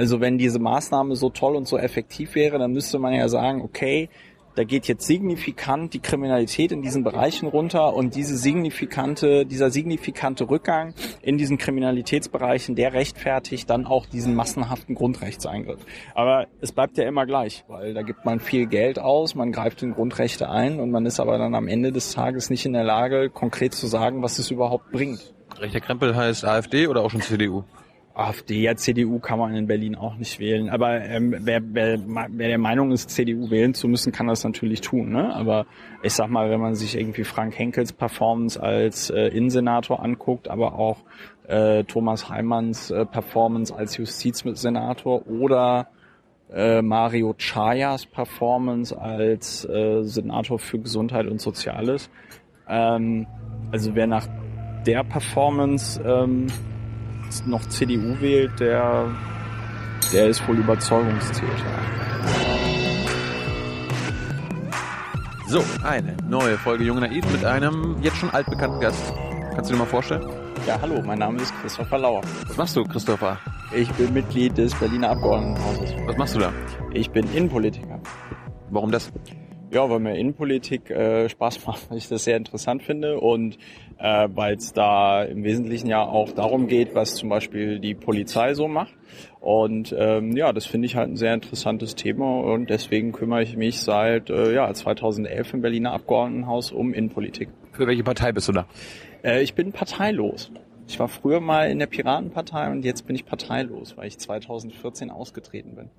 [0.00, 3.60] Also wenn diese Maßnahme so toll und so effektiv wäre, dann müsste man ja sagen,
[3.60, 4.08] okay,
[4.54, 10.48] da geht jetzt signifikant die Kriminalität in diesen Bereichen runter und diese signifikante, dieser signifikante
[10.48, 15.84] Rückgang in diesen Kriminalitätsbereichen, der rechtfertigt dann auch diesen massenhaften Grundrechtseingriff.
[16.14, 19.82] Aber es bleibt ja immer gleich, weil da gibt man viel Geld aus, man greift
[19.82, 22.84] in Grundrechte ein und man ist aber dann am Ende des Tages nicht in der
[22.84, 25.34] Lage, konkret zu sagen, was es überhaupt bringt.
[25.58, 27.64] Rechter Krempel heißt AfD oder auch schon CDU?
[28.20, 30.68] AfD, ja, CDU kann man in Berlin auch nicht wählen.
[30.68, 34.80] Aber ähm, wer, wer, wer der Meinung ist, CDU wählen zu müssen, kann das natürlich
[34.80, 35.10] tun.
[35.10, 35.34] Ne?
[35.34, 35.66] Aber
[36.02, 40.74] ich sag mal, wenn man sich irgendwie Frank Henkels Performance als äh, Innensenator anguckt, aber
[40.74, 40.98] auch
[41.48, 45.88] äh, Thomas Heimanns äh, Performance als Justizsenator oder
[46.52, 52.10] äh, Mario Chayas Performance als äh, Senator für Gesundheit und Soziales.
[52.68, 53.26] Ähm,
[53.72, 54.26] also wer nach
[54.86, 56.46] der Performance ähm,
[57.46, 59.08] noch CDU wählt, der,
[60.12, 61.46] der ist wohl Überzeugungstäter.
[65.46, 69.12] So, eine neue Folge Junge Naiv mit einem jetzt schon altbekannten Gast.
[69.54, 70.24] Kannst du dir mal vorstellen?
[70.66, 72.20] Ja, hallo, mein Name ist Christopher Lauer.
[72.46, 73.38] Was machst du, Christopher?
[73.74, 75.94] Ich bin Mitglied des Berliner Abgeordnetenhauses.
[76.06, 76.52] Was machst du da?
[76.92, 78.00] Ich bin Innenpolitiker.
[78.70, 79.12] Warum das?
[79.72, 83.58] Ja, weil mir Innenpolitik äh, Spaß macht, weil ich das sehr interessant finde und
[84.00, 88.54] äh, weil es da im Wesentlichen ja auch darum geht, was zum Beispiel die Polizei
[88.54, 88.94] so macht.
[89.40, 93.56] Und ähm, ja, das finde ich halt ein sehr interessantes Thema und deswegen kümmere ich
[93.56, 97.48] mich seit äh, ja 2011 im Berliner Abgeordnetenhaus um Innenpolitik.
[97.72, 98.66] Für welche Partei bist du da?
[99.22, 100.50] Äh, ich bin parteilos.
[100.88, 105.10] Ich war früher mal in der Piratenpartei und jetzt bin ich parteilos, weil ich 2014
[105.10, 105.90] ausgetreten bin.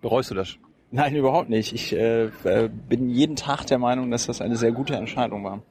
[0.00, 0.56] Bereust du das?
[0.90, 1.72] Nein, überhaupt nicht.
[1.72, 5.62] Ich äh, äh, bin jeden Tag der Meinung, dass das eine sehr gute Entscheidung war.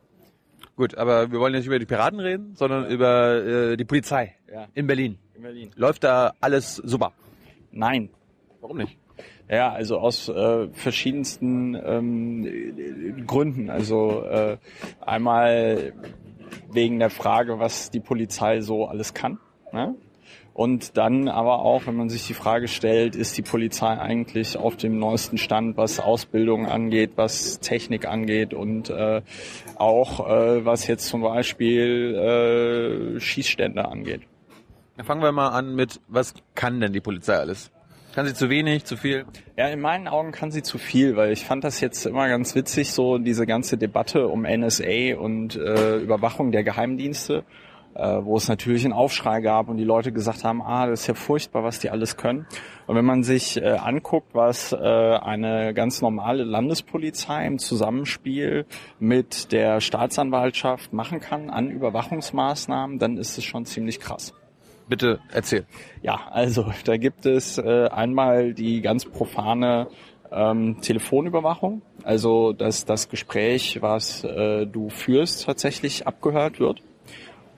[0.75, 4.67] Gut, aber wir wollen nicht über die Piraten reden, sondern über äh, die Polizei Ja.
[4.73, 5.17] in Berlin.
[5.35, 5.71] In Berlin.
[5.75, 7.13] Läuft da alles super?
[7.71, 8.09] Nein.
[8.61, 8.97] Warum nicht?
[9.49, 13.69] Ja, also aus äh, verschiedensten ähm, Gründen.
[13.69, 14.57] Also äh,
[15.01, 15.93] einmal
[16.71, 19.37] wegen der Frage, was die Polizei so alles kann.
[19.71, 19.95] Ne?
[20.53, 24.77] Und dann aber auch, wenn man sich die Frage stellt, ist die Polizei eigentlich auf
[24.77, 29.21] dem neuesten Stand, was Ausbildung angeht, was Technik angeht und äh,
[29.75, 34.21] auch äh, was jetzt zum Beispiel äh, Schießstände angeht.
[34.95, 37.71] Dann fangen wir mal an mit, was kann denn die Polizei alles?
[38.13, 39.25] Kann sie zu wenig, zu viel?
[39.57, 42.53] Ja, in meinen Augen kann sie zu viel, weil ich fand das jetzt immer ganz
[42.53, 47.43] witzig, so diese ganze Debatte um NSA und äh, Überwachung der Geheimdienste,
[47.95, 51.13] wo es natürlich einen Aufschrei gab und die Leute gesagt haben, ah, das ist ja
[51.13, 52.47] furchtbar, was die alles können.
[52.87, 58.65] Und wenn man sich äh, anguckt, was äh, eine ganz normale Landespolizei im Zusammenspiel
[58.99, 64.33] mit der Staatsanwaltschaft machen kann an Überwachungsmaßnahmen, dann ist es schon ziemlich krass.
[64.89, 65.65] Bitte erzähl.
[66.01, 69.87] Ja, also da gibt es äh, einmal die ganz profane
[70.31, 76.81] ähm, Telefonüberwachung, also dass das Gespräch, was äh, du führst, tatsächlich abgehört wird.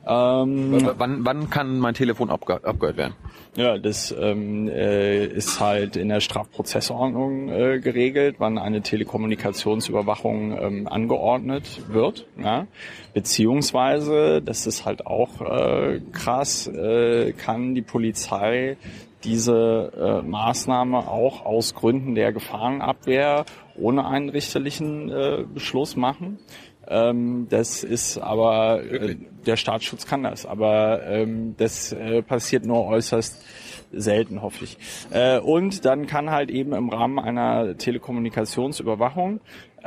[0.08, 3.16] Ähm, wann, wann kann mein Telefon abge abgehört werden?
[3.56, 10.88] ja, das ähm, äh, ist halt in der Strafprozessordnung äh, geregelt, wann eine Telekommunikationsüberwachung ähm,
[10.88, 12.26] angeordnet wird.
[12.38, 12.68] Ja?
[13.14, 18.78] Beziehungsweise, das ist halt auch äh, krass, äh, kann die Polizei
[19.24, 23.46] diese äh, Maßnahme auch aus Gründen der Gefahrenabwehr
[23.78, 26.40] ohne einen richterlichen äh, Beschluss machen.
[26.88, 29.16] Ähm, das ist aber, äh,
[29.46, 33.44] der Staatsschutz kann das, aber ähm, das äh, passiert nur äußerst
[33.92, 34.78] selten, hoffe ich.
[35.12, 39.40] Äh, und dann kann halt eben im Rahmen einer Telekommunikationsüberwachung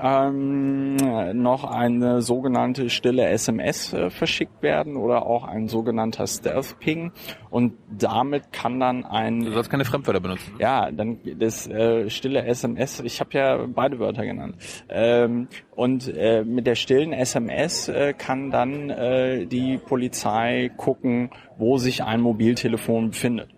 [0.03, 0.97] ähm,
[1.41, 7.13] noch eine sogenannte stille SMS äh, verschickt werden oder auch ein sogenannter Stealth-Ping
[7.51, 10.55] und damit kann dann ein Du sollst keine Fremdwörter benutzen.
[10.59, 14.57] ja, dann das äh, stille SMS, ich habe ja beide Wörter genannt.
[14.89, 21.79] Ähm, und äh, mit der stillen SMS äh, kann dann äh, die Polizei gucken, wo
[21.79, 23.49] sich ein Mobiltelefon befindet.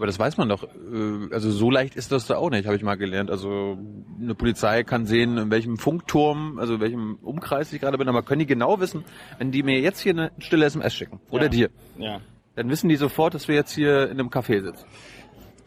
[0.00, 0.64] Aber das weiß man doch.
[0.64, 3.30] äh, Also so leicht ist das da auch nicht, habe ich mal gelernt.
[3.30, 3.76] Also
[4.18, 8.22] eine Polizei kann sehen, in welchem Funkturm, also in welchem Umkreis ich gerade bin, aber
[8.22, 9.04] können die genau wissen,
[9.36, 11.48] wenn die mir jetzt hier eine stille SMS schicken oder Ja.
[11.50, 12.20] dir, Ja.
[12.56, 14.86] dann wissen die sofort, dass wir jetzt hier in einem Café sitzen.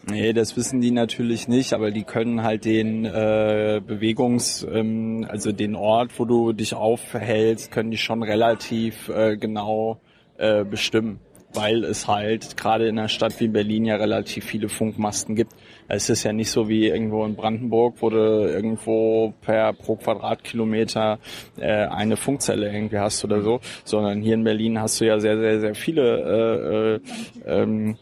[0.09, 5.51] Nee, das wissen die natürlich nicht, aber die können halt den äh, Bewegungs, ähm, also
[5.51, 10.01] den Ort, wo du dich aufhältst, können die schon relativ äh, genau
[10.38, 11.19] äh, bestimmen,
[11.53, 15.53] weil es halt gerade in einer Stadt wie Berlin ja relativ viele Funkmasten gibt.
[15.88, 21.19] Es ist ja nicht so wie irgendwo in Brandenburg, wo du irgendwo per pro Quadratkilometer
[21.57, 25.38] äh, eine Funkzelle irgendwie hast oder so, sondern hier in Berlin hast du ja sehr,
[25.38, 27.00] sehr, sehr viele
[27.45, 27.97] äh, äh, ähm,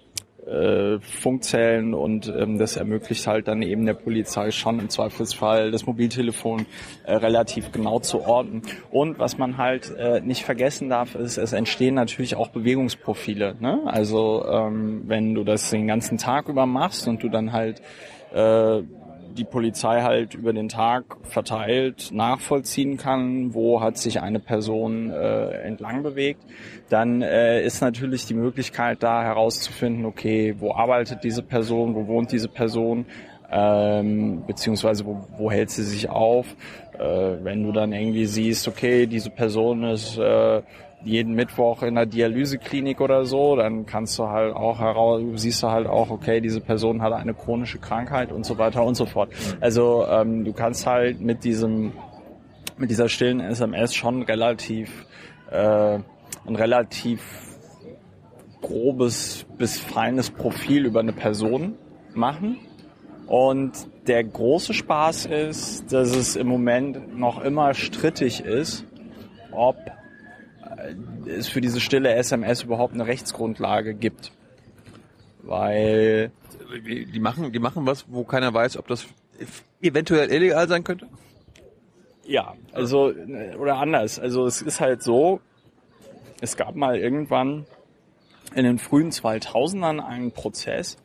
[0.46, 5.86] äh, Funkzellen und ähm, das ermöglicht halt dann eben der Polizei schon im Zweifelsfall das
[5.86, 6.66] Mobiltelefon
[7.04, 8.64] äh, relativ genau zu orten.
[8.92, 13.56] Und was man halt äh, nicht vergessen darf, ist, es entstehen natürlich auch Bewegungsprofile.
[13.60, 13.82] Ne?
[13.86, 17.82] Also ähm, wenn du das den ganzen Tag über machst und du dann halt
[18.34, 18.82] äh,
[19.38, 25.52] die Polizei halt über den Tag verteilt nachvollziehen kann, wo hat sich eine Person äh,
[25.64, 26.44] entlang bewegt,
[26.90, 32.32] dann äh, ist natürlich die Möglichkeit da herauszufinden, okay, wo arbeitet diese Person, wo wohnt
[32.32, 33.06] diese Person,
[33.52, 36.48] ähm, beziehungsweise wo, wo hält sie sich auf.
[36.98, 40.62] Äh, wenn du dann irgendwie siehst, okay, diese Person ist äh,
[41.04, 45.68] jeden Mittwoch in der Dialyseklinik oder so, dann kannst du halt auch heraus, siehst du
[45.68, 49.32] halt auch, okay, diese Person hat eine chronische Krankheit und so weiter und so fort.
[49.60, 51.94] Also ähm, du kannst halt mit diesem,
[52.78, 55.06] mit dieser stillen SMS schon relativ,
[55.50, 56.00] äh,
[56.48, 57.22] ein relativ
[58.62, 61.76] grobes bis feines Profil über eine Person
[62.14, 62.58] machen.
[63.28, 63.72] Und
[64.08, 68.86] der große Spaß ist, dass es im Moment noch immer strittig ist,
[69.52, 69.78] ob
[71.26, 74.32] es für diese stille SMS überhaupt eine Rechtsgrundlage gibt.
[75.44, 76.32] Weil
[76.86, 79.08] die machen, die machen was, wo keiner weiß, ob das
[79.82, 81.08] eventuell illegal sein könnte?
[82.26, 83.12] Ja, also
[83.60, 84.20] oder anders.
[84.20, 85.42] Also es ist halt so,
[86.40, 87.66] es gab mal irgendwann
[88.56, 90.98] in den frühen 2000ern einen Prozess,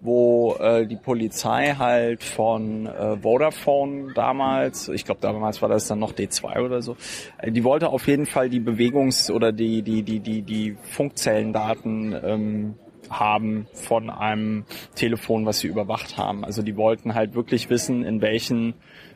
[0.00, 5.98] wo äh, die Polizei halt von äh, Vodafone damals, ich glaube damals war das dann
[5.98, 6.96] noch D2 oder so,
[7.38, 12.16] äh, die wollte auf jeden Fall die Bewegungs- oder die die die die die Funkzellendaten
[12.24, 12.74] ähm,
[13.10, 14.64] haben von einem
[14.94, 16.44] Telefon, was sie überwacht haben.
[16.44, 18.74] Also die wollten halt wirklich wissen, in welchen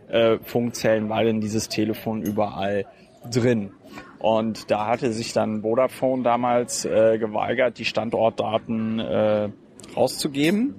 [0.09, 2.87] äh, Funkzellen war denn dieses Telefon überall
[3.31, 3.71] drin.
[4.19, 9.49] Und da hatte sich dann Vodafone damals äh, geweigert, die Standortdaten äh,
[9.97, 10.75] rauszugeben.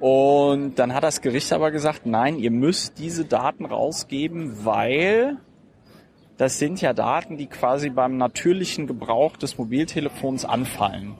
[0.00, 5.38] Und dann hat das Gericht aber gesagt, nein, ihr müsst diese Daten rausgeben, weil
[6.36, 11.14] das sind ja Daten, die quasi beim natürlichen Gebrauch des Mobiltelefons anfallen.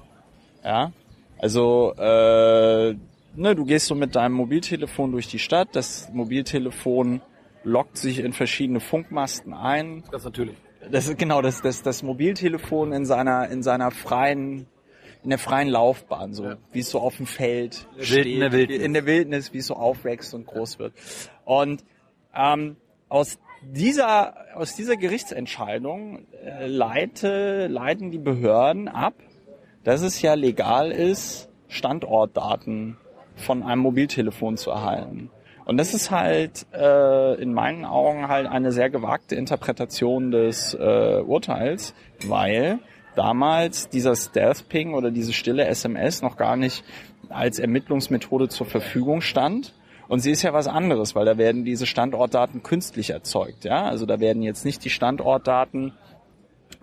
[0.65, 0.93] Ja,
[1.39, 2.95] also äh,
[3.37, 7.21] ne, du gehst so mit deinem Mobiltelefon durch die Stadt, das Mobiltelefon
[7.63, 10.03] lockt sich in verschiedene Funkmasten ein.
[10.11, 10.57] Das ist natürlich.
[10.91, 14.67] Das ist genau das, das, das Mobiltelefon in seiner in seiner freien
[15.25, 16.57] in der freien Laufbahn, so ja.
[16.73, 19.67] wie es so auf dem Feld steht, in der Wildnis, in der Wildnis wie es
[19.67, 20.93] so aufwächst und groß wird.
[21.45, 21.85] Und
[22.37, 22.77] ähm,
[23.09, 29.15] aus dieser aus dieser Gerichtsentscheidung äh, leite, leiten die Behörden ab,
[29.83, 32.99] dass es ja legal ist, Standortdaten
[33.35, 35.31] von einem Mobiltelefon zu erhalten.
[35.65, 41.23] Und das ist halt äh, in meinen Augen halt eine sehr gewagte Interpretation des äh,
[41.25, 41.95] Urteils,
[42.27, 42.81] weil
[43.17, 46.85] damals dieser Stealth-Ping oder diese stille SMS noch gar nicht
[47.29, 49.75] als Ermittlungsmethode zur Verfügung stand.
[50.07, 53.65] Und sie ist ja was anderes, weil da werden diese Standortdaten künstlich erzeugt.
[53.65, 55.93] Ja, also da werden jetzt nicht die Standortdaten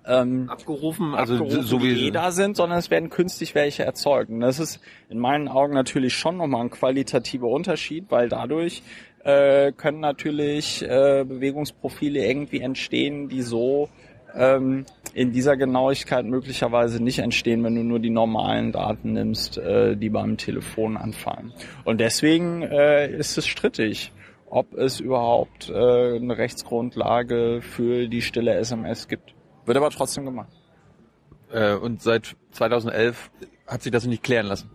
[0.06, 4.32] ähm, abgerufen, also abgerufen, so wie die da sind, sondern es werden künstlich welche erzeugt.
[4.32, 4.80] Und das ist
[5.10, 8.82] in meinen Augen natürlich schon nochmal ein qualitativer Unterschied, weil dadurch
[9.24, 13.90] äh, können natürlich äh, Bewegungsprofile irgendwie entstehen, die so
[14.36, 19.96] ähm, in dieser Genauigkeit möglicherweise nicht entstehen, wenn du nur die normalen Daten nimmst, äh,
[19.96, 21.54] die beim Telefon anfallen.
[21.84, 24.12] Und deswegen äh, ist es strittig,
[24.50, 29.34] ob es überhaupt äh, eine Rechtsgrundlage für die stille SMS gibt.
[29.66, 30.52] Wird aber trotzdem gemacht.
[31.52, 33.32] Äh, und seit 2011
[33.68, 34.70] hat sich das nicht klären lassen.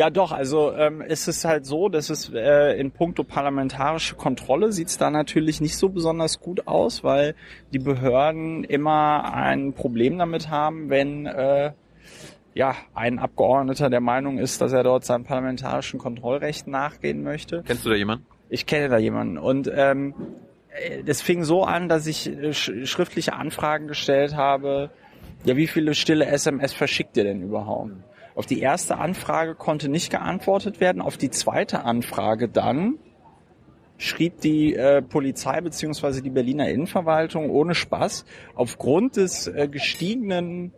[0.00, 0.32] Ja, doch.
[0.32, 4.96] Also ähm, ist es halt so, dass es äh, in puncto parlamentarische Kontrolle sieht es
[4.96, 7.34] da natürlich nicht so besonders gut aus, weil
[7.74, 11.72] die Behörden immer ein Problem damit haben, wenn äh,
[12.54, 17.62] ja ein Abgeordneter der Meinung ist, dass er dort seinen parlamentarischen Kontrollrechten nachgehen möchte.
[17.66, 18.24] Kennst du da jemanden?
[18.48, 20.14] Ich kenne da jemanden und ähm,
[20.70, 24.88] äh, das fing so an, dass ich äh, schriftliche Anfragen gestellt habe.
[25.44, 27.90] Ja, wie viele stille SMS verschickt ihr denn überhaupt?
[28.34, 31.02] Auf die erste Anfrage konnte nicht geantwortet werden.
[31.02, 32.98] Auf die zweite Anfrage dann
[34.00, 40.72] schrieb die äh, Polizei beziehungsweise die Berliner Innenverwaltung ohne Spaß, aufgrund des äh, gestiegenen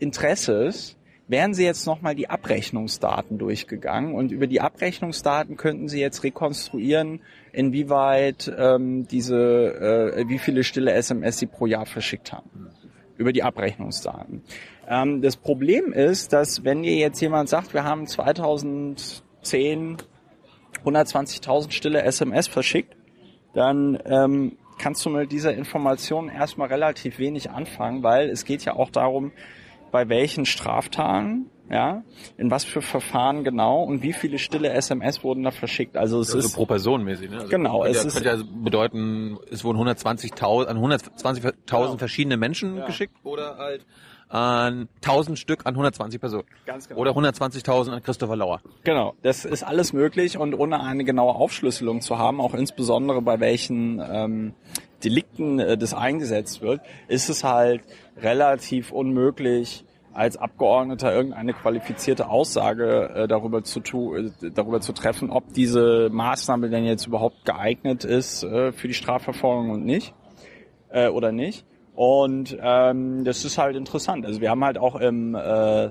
[0.00, 0.96] Interesses
[1.28, 7.20] wären sie jetzt nochmal die Abrechnungsdaten durchgegangen und über die Abrechnungsdaten könnten sie jetzt rekonstruieren,
[7.52, 12.68] inwieweit ähm, diese, äh, wie viele stille SMS sie pro Jahr verschickt haben.
[13.16, 14.42] Über die Abrechnungsdaten.
[14.88, 19.96] Ähm, das Problem ist, dass wenn dir jetzt jemand sagt, wir haben 2010
[20.84, 22.94] 120.000 stille SMS verschickt,
[23.54, 28.74] dann ähm, kannst du mit dieser Information erstmal relativ wenig anfangen, weil es geht ja
[28.74, 29.32] auch darum,
[29.90, 32.04] bei welchen Straftaten ja,
[32.36, 35.96] in was für Verfahren genau und wie viele stille SMS wurden da verschickt.
[35.96, 37.38] Also es Also ist pro Person mäßig, ne?
[37.38, 41.98] Also Genau, es ja, ist- könnte ja bedeuten, es wurden 120.000 an 120.000 Genau.
[41.98, 42.86] verschiedene Menschen Ja.
[42.86, 43.84] geschickt oder halt
[44.28, 46.44] an 1000 Stück an 120 Personen.
[46.64, 47.00] Ganz genau.
[47.00, 48.60] Oder 120.000 an Christopher Lauer.
[48.84, 53.40] Genau, das ist alles möglich und ohne eine genaue Aufschlüsselung zu haben, auch insbesondere bei
[53.40, 54.54] welchen ähm,
[55.04, 57.82] Delikten äh, das eingesetzt wird, ist es halt
[58.16, 59.84] relativ unmöglich,
[60.16, 66.08] als Abgeordneter irgendeine qualifizierte Aussage äh, darüber zu tu äh, darüber zu treffen, ob diese
[66.10, 70.14] Maßnahme denn jetzt überhaupt geeignet ist äh, für die Strafverfolgung und nicht
[70.88, 71.66] äh, oder nicht.
[71.96, 74.26] Und ähm, das ist halt interessant.
[74.26, 75.90] Also wir haben halt auch im äh,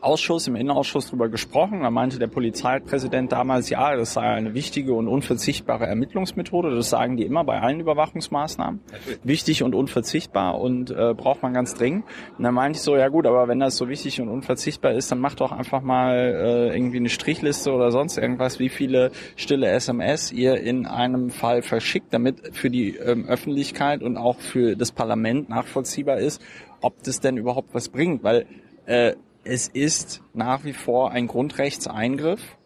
[0.00, 1.82] Ausschuss, im Innenausschuss drüber gesprochen.
[1.82, 6.74] Da meinte der Polizeipräsident damals, ja, das sei eine wichtige und unverzichtbare Ermittlungsmethode.
[6.74, 8.80] Das sagen die immer bei allen Überwachungsmaßnahmen.
[9.24, 12.04] Wichtig und unverzichtbar und äh, braucht man ganz dringend.
[12.36, 15.10] Und dann meinte ich so, ja gut, aber wenn das so wichtig und unverzichtbar ist,
[15.10, 19.68] dann macht doch einfach mal äh, irgendwie eine Strichliste oder sonst irgendwas, wie viele stille
[19.68, 24.92] SMS ihr in einem Fall verschickt, damit für die ähm, Öffentlichkeit und auch für das
[24.92, 26.40] Parlament nachvollziehbar ist,
[26.80, 28.22] ob das denn überhaupt was bringt.
[28.22, 28.46] Weil
[28.86, 29.14] äh,
[29.48, 32.58] es ist nach wie vor ein Grundrechtseingriff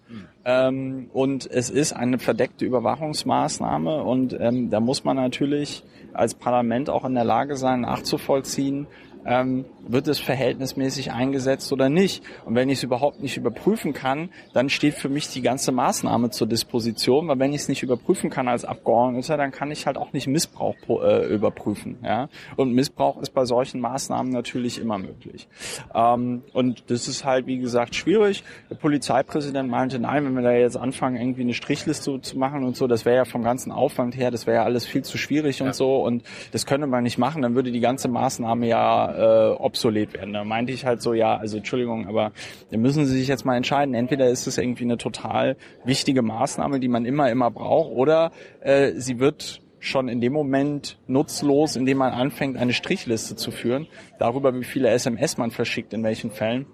[0.45, 6.91] ähm, und es ist eine verdeckte Überwachungsmaßnahme und ähm, da muss man natürlich als Parlament
[6.91, 8.89] auch in der Lage sein, nachzuvollziehen,
[9.25, 12.23] ähm, wird es verhältnismäßig eingesetzt oder nicht.
[12.45, 16.31] Und wenn ich es überhaupt nicht überprüfen kann, dann steht für mich die ganze Maßnahme
[16.31, 19.97] zur Disposition, weil wenn ich es nicht überprüfen kann als Abgeordneter, dann kann ich halt
[19.97, 21.99] auch nicht Missbrauch äh, überprüfen.
[22.03, 22.29] Ja?
[22.57, 25.49] Und Missbrauch ist bei solchen Maßnahmen natürlich immer möglich.
[25.95, 28.45] Ähm, und das ist halt, wie gesagt, schwierig.
[28.71, 32.77] Der Polizeipräsident meinte, nein, wenn wir da jetzt anfangen, irgendwie eine Strichliste zu machen und
[32.77, 35.63] so, das wäre ja vom ganzen Aufwand her, das wäre ja alles viel zu schwierig
[35.63, 36.23] und so und
[36.53, 40.35] das könnte man nicht machen, dann würde die ganze Maßnahme ja äh, obsolet werden.
[40.35, 42.33] Da meinte ich halt so, ja, also Entschuldigung, aber
[42.71, 43.95] da müssen Sie sich jetzt mal entscheiden.
[43.95, 48.93] Entweder ist es irgendwie eine total wichtige Maßnahme, die man immer, immer braucht, oder äh,
[48.97, 53.87] sie wird schon in dem Moment nutzlos, indem man anfängt, eine Strichliste zu führen,
[54.19, 56.67] darüber, wie viele SMS man verschickt, in welchen Fällen.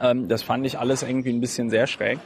[0.00, 2.18] Ähm, das fand ich alles irgendwie ein bisschen sehr schräg.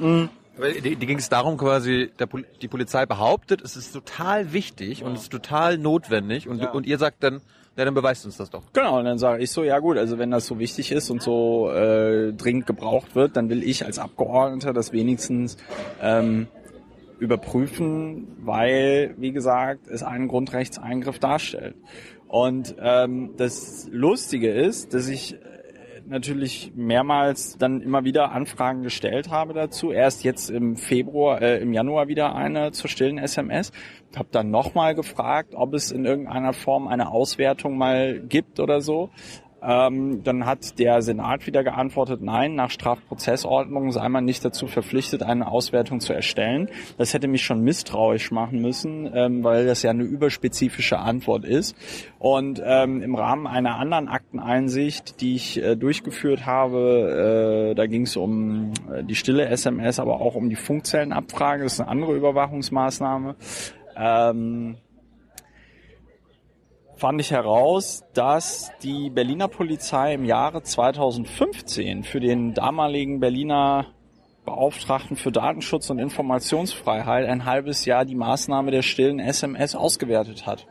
[0.00, 2.28] Aber Die, die ging es darum quasi, der,
[2.62, 6.70] die Polizei behauptet, es ist total wichtig und es ist total notwendig und, Ja.
[6.72, 7.40] und ihr sagt dann,
[7.78, 8.64] ja, dann beweist uns das doch.
[8.72, 11.22] Genau, und dann sage ich so, ja gut, also wenn das so wichtig ist und
[11.22, 15.56] so äh, dringend gebraucht wird, dann will ich als Abgeordneter das wenigstens
[16.02, 16.48] ähm,
[17.20, 21.76] überprüfen, weil, wie gesagt, es einen Grundrechtseingriff darstellt.
[22.26, 25.38] Und ähm, das Lustige ist, dass ich
[26.08, 29.92] natürlich mehrmals dann immer wieder Anfragen gestellt habe dazu.
[29.92, 33.72] Erst jetzt im Februar, äh, im Januar wieder eine zur stillen SMS.
[34.16, 39.10] Habe dann nochmal gefragt, ob es in irgendeiner Form eine Auswertung mal gibt oder so.
[39.60, 45.22] Ähm, dann hat der Senat wieder geantwortet, nein, nach Strafprozessordnung sei man nicht dazu verpflichtet,
[45.22, 46.68] eine Auswertung zu erstellen.
[46.96, 51.76] Das hätte mich schon misstrauisch machen müssen, ähm, weil das ja eine überspezifische Antwort ist.
[52.18, 58.02] Und ähm, im Rahmen einer anderen Akteneinsicht, die ich äh, durchgeführt habe, äh, da ging
[58.02, 62.14] es um äh, die stille SMS, aber auch um die Funkzellenabfrage, das ist eine andere
[62.14, 63.34] Überwachungsmaßnahme.
[63.96, 64.76] Ähm,
[66.98, 73.86] fand ich heraus, dass die Berliner Polizei im Jahre 2015 für den damaligen Berliner
[74.44, 80.66] Beauftragten für Datenschutz und Informationsfreiheit ein halbes Jahr die Maßnahme der stillen SMS ausgewertet hat.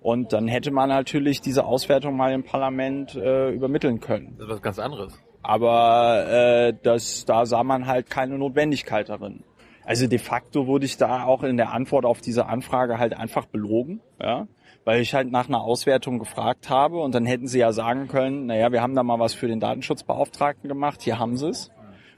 [0.00, 4.36] Und dann hätte man natürlich diese Auswertung mal im Parlament äh, übermitteln können.
[4.38, 5.18] Das ist was ganz anderes.
[5.42, 9.42] Aber äh, das, da sah man halt keine Notwendigkeit darin.
[9.84, 13.46] Also de facto wurde ich da auch in der Antwort auf diese Anfrage halt einfach
[13.46, 14.46] belogen, ja,
[14.90, 18.46] weil ich halt nach einer Auswertung gefragt habe und dann hätten sie ja sagen können,
[18.46, 21.70] naja, wir haben da mal was für den Datenschutzbeauftragten gemacht, hier haben sie es.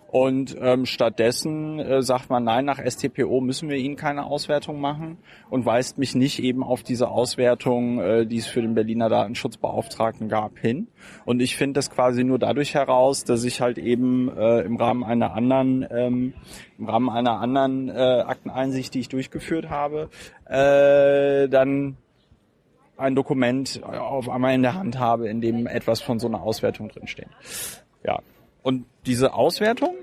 [0.06, 5.18] Und ähm, stattdessen äh, sagt man, nein, nach STPO müssen wir Ihnen keine Auswertung machen
[5.50, 10.30] und weist mich nicht eben auf diese Auswertung, äh, die es für den Berliner Datenschutzbeauftragten
[10.30, 10.88] gab, hin.
[11.26, 15.04] Und ich finde das quasi nur dadurch heraus, dass ich halt eben äh, im Rahmen
[15.04, 16.34] einer anderen, ähm,
[16.78, 20.08] im Rahmen einer anderen äh, Akteneinsicht, die ich durchgeführt habe,
[20.46, 21.98] äh, dann
[23.02, 26.88] ein Dokument auf einmal in der Hand habe, in dem etwas von so einer Auswertung
[26.88, 27.28] drinsteht.
[28.04, 28.20] Ja.
[28.62, 29.94] Und diese Auswertung,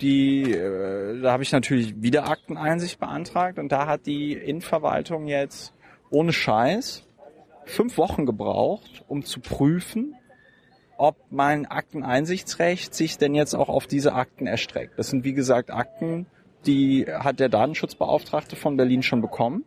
[0.00, 5.72] die, äh, da habe ich natürlich wieder Akteneinsicht beantragt und da hat die Innenverwaltung jetzt
[6.10, 7.04] ohne Scheiß
[7.64, 10.14] fünf Wochen gebraucht, um zu prüfen,
[10.98, 14.98] ob mein Akteneinsichtsrecht sich denn jetzt auch auf diese Akten erstreckt.
[14.98, 16.26] Das sind wie gesagt Akten,
[16.64, 19.64] die hat der Datenschutzbeauftragte von Berlin schon bekommen.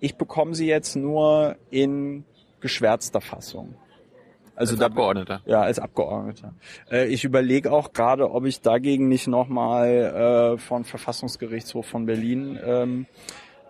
[0.00, 2.24] Ich bekomme sie jetzt nur in
[2.60, 3.74] geschwärzter Fassung.
[4.54, 5.40] Also Als da, Abgeordneter.
[5.46, 6.52] Ja, als Abgeordneter.
[6.90, 12.58] Äh, ich überlege auch gerade, ob ich dagegen nicht nochmal äh, von Verfassungsgerichtshof von Berlin
[12.64, 13.06] ähm,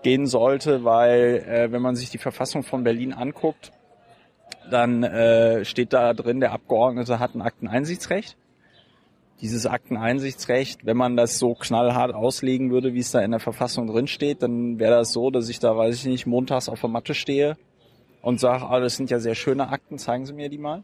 [0.03, 3.73] gehen sollte, weil äh, wenn man sich die Verfassung von Berlin anguckt,
[4.71, 8.37] dann äh, steht da drin, der Abgeordnete hat ein Akteneinsichtsrecht.
[9.41, 13.87] Dieses Akteneinsichtsrecht, wenn man das so knallhart auslegen würde, wie es da in der Verfassung
[13.87, 16.91] drin steht, dann wäre das so, dass ich da, weiß ich nicht, montags auf der
[16.91, 17.57] Matte stehe
[18.21, 20.83] und sage, ah, das sind ja sehr schöne Akten, zeigen Sie mir die mal.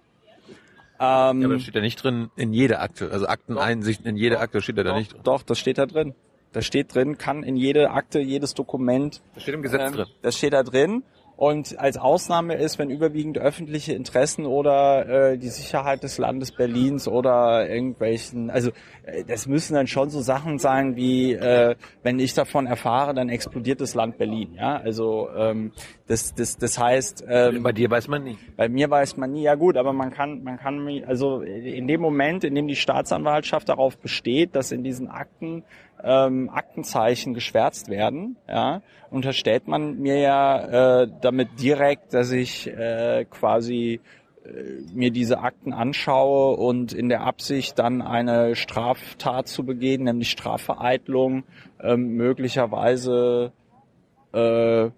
[1.01, 3.11] Ähm, Ja, aber das steht ja nicht drin in jeder Akte.
[3.11, 5.21] Also Akteneinsicht in jede Akte steht ja da doch, nicht drin.
[5.25, 6.15] Doch, das steht da drin.
[6.53, 9.21] Das steht drin, kann in jede Akte, jedes Dokument.
[9.35, 10.07] Das steht im Gesetz ähm, drin.
[10.23, 11.03] Das steht da drin.
[11.37, 17.09] Und als Ausnahme ist, wenn überwiegend öffentliche Interessen oder äh, die Sicherheit des Landes Berlins
[17.09, 18.71] oder irgendwelchen, also
[19.05, 21.75] äh, das müssen dann schon so Sachen sein wie, äh,
[22.05, 24.55] wenn ich davon erfahre, dann explodiert das Land Berlin.
[24.55, 25.73] Ja, also ähm,
[26.07, 28.57] das, das, das heißt, ähm, Bei dir weiß man nicht.
[28.57, 32.01] bei mir weiß man nie, ja gut, aber man kann, man kann, also in dem
[32.01, 35.65] Moment, in dem die Staatsanwaltschaft darauf besteht, dass in diesen Akten
[36.05, 43.25] ähm, Aktenzeichen geschwärzt werden, ja, unterstellt man mir ja äh, damit direkt, dass ich äh,
[43.31, 44.01] quasi
[44.45, 44.51] äh,
[44.93, 51.45] mir diese Akten anschaue und in der Absicht dann eine Straftat zu begehen, nämlich Strafvereitlung,
[51.81, 53.53] ähm, möglicherweise
[54.33, 54.91] äh,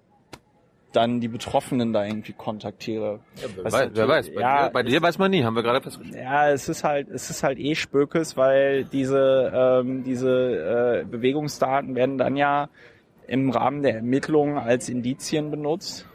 [0.96, 3.20] dann die Betroffenen da irgendwie kontaktiere.
[3.34, 4.34] Wer Was weiß, wer weiß.
[4.34, 6.22] Bei, ja, dir, bei dir weiß man nie, haben wir gerade festgestellt.
[6.22, 11.94] ja, es ist halt, es ist halt eh Spökes, weil diese, ähm, diese äh, Bewegungsdaten
[11.94, 12.68] werden dann ja
[13.26, 16.08] im Rahmen der Ermittlungen als Indizien benutzt.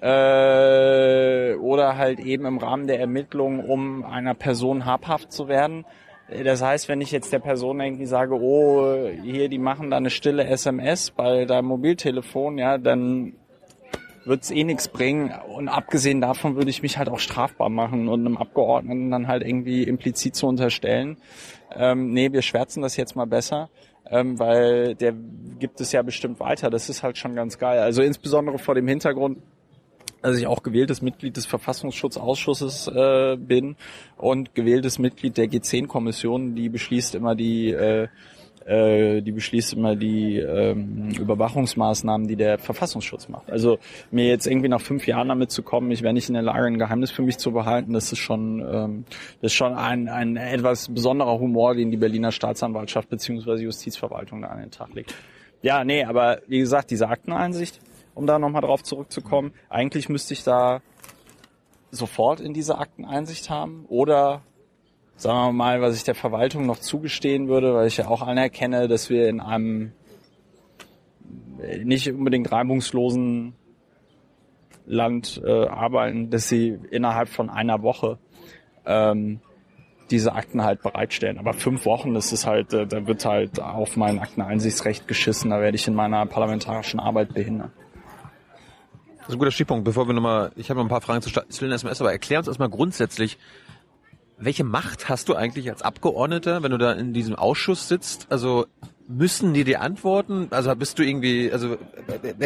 [0.00, 5.84] Äh, oder halt eben im Rahmen der Ermittlungen, um einer Person habhaft zu werden.
[6.44, 10.10] Das heißt, wenn ich jetzt der Person irgendwie sage, oh, hier, die machen da eine
[10.10, 13.34] stille SMS bei deinem Mobiltelefon, ja, dann
[14.24, 15.32] wird's eh nichts bringen.
[15.54, 19.42] Und abgesehen davon würde ich mich halt auch strafbar machen und einem Abgeordneten dann halt
[19.42, 21.16] irgendwie implizit zu unterstellen,
[21.74, 23.70] ähm, nee, wir schwärzen das jetzt mal besser,
[24.10, 25.14] ähm, weil der
[25.58, 26.70] gibt es ja bestimmt weiter.
[26.70, 27.80] Das ist halt schon ganz geil.
[27.80, 29.38] Also insbesondere vor dem Hintergrund,
[30.20, 33.76] dass ich auch gewähltes Mitglied des Verfassungsschutzausschusses äh, bin
[34.16, 38.08] und gewähltes Mitglied der G10-Kommission, die beschließt immer die äh,
[38.66, 43.50] die beschließt immer die ähm, Überwachungsmaßnahmen, die der Verfassungsschutz macht.
[43.50, 43.78] Also
[44.10, 46.66] mir jetzt irgendwie nach fünf Jahren damit zu kommen, ich wäre nicht in der Lage,
[46.66, 49.04] ein Geheimnis für mich zu behalten, das ist schon, ähm,
[49.40, 53.62] das ist schon ein, ein etwas besonderer Humor, den die Berliner Staatsanwaltschaft bzw.
[53.62, 55.14] Justizverwaltung da an den Tag legt.
[55.62, 57.80] Ja, nee, aber wie gesagt, diese Akteneinsicht,
[58.14, 60.82] um da nochmal drauf zurückzukommen, eigentlich müsste ich da
[61.90, 64.42] sofort in diese Akteneinsicht haben oder
[65.22, 68.88] sagen wir mal, was ich der Verwaltung noch zugestehen würde, weil ich ja auch anerkenne,
[68.88, 69.92] dass wir in einem
[71.84, 73.54] nicht unbedingt reibungslosen
[74.84, 78.18] Land äh, arbeiten, dass sie innerhalb von einer Woche
[78.84, 79.40] ähm,
[80.10, 81.38] diese Akten halt bereitstellen.
[81.38, 85.60] Aber fünf Wochen, das ist halt, äh, da wird halt auf mein Akteneinsichtsrecht geschissen, da
[85.60, 87.70] werde ich in meiner parlamentarischen Arbeit behindert.
[89.18, 89.84] Das ist ein guter Stichpunkt.
[89.84, 92.48] Bevor wir nochmal, ich habe noch ein paar Fragen zu stillen SMS, aber erklär uns
[92.48, 93.38] erstmal grundsätzlich,
[94.44, 98.26] welche Macht hast du eigentlich als Abgeordneter, wenn du da in diesem Ausschuss sitzt?
[98.30, 98.66] Also
[99.08, 100.48] müssen die dir antworten?
[100.50, 101.76] Also bist du irgendwie, also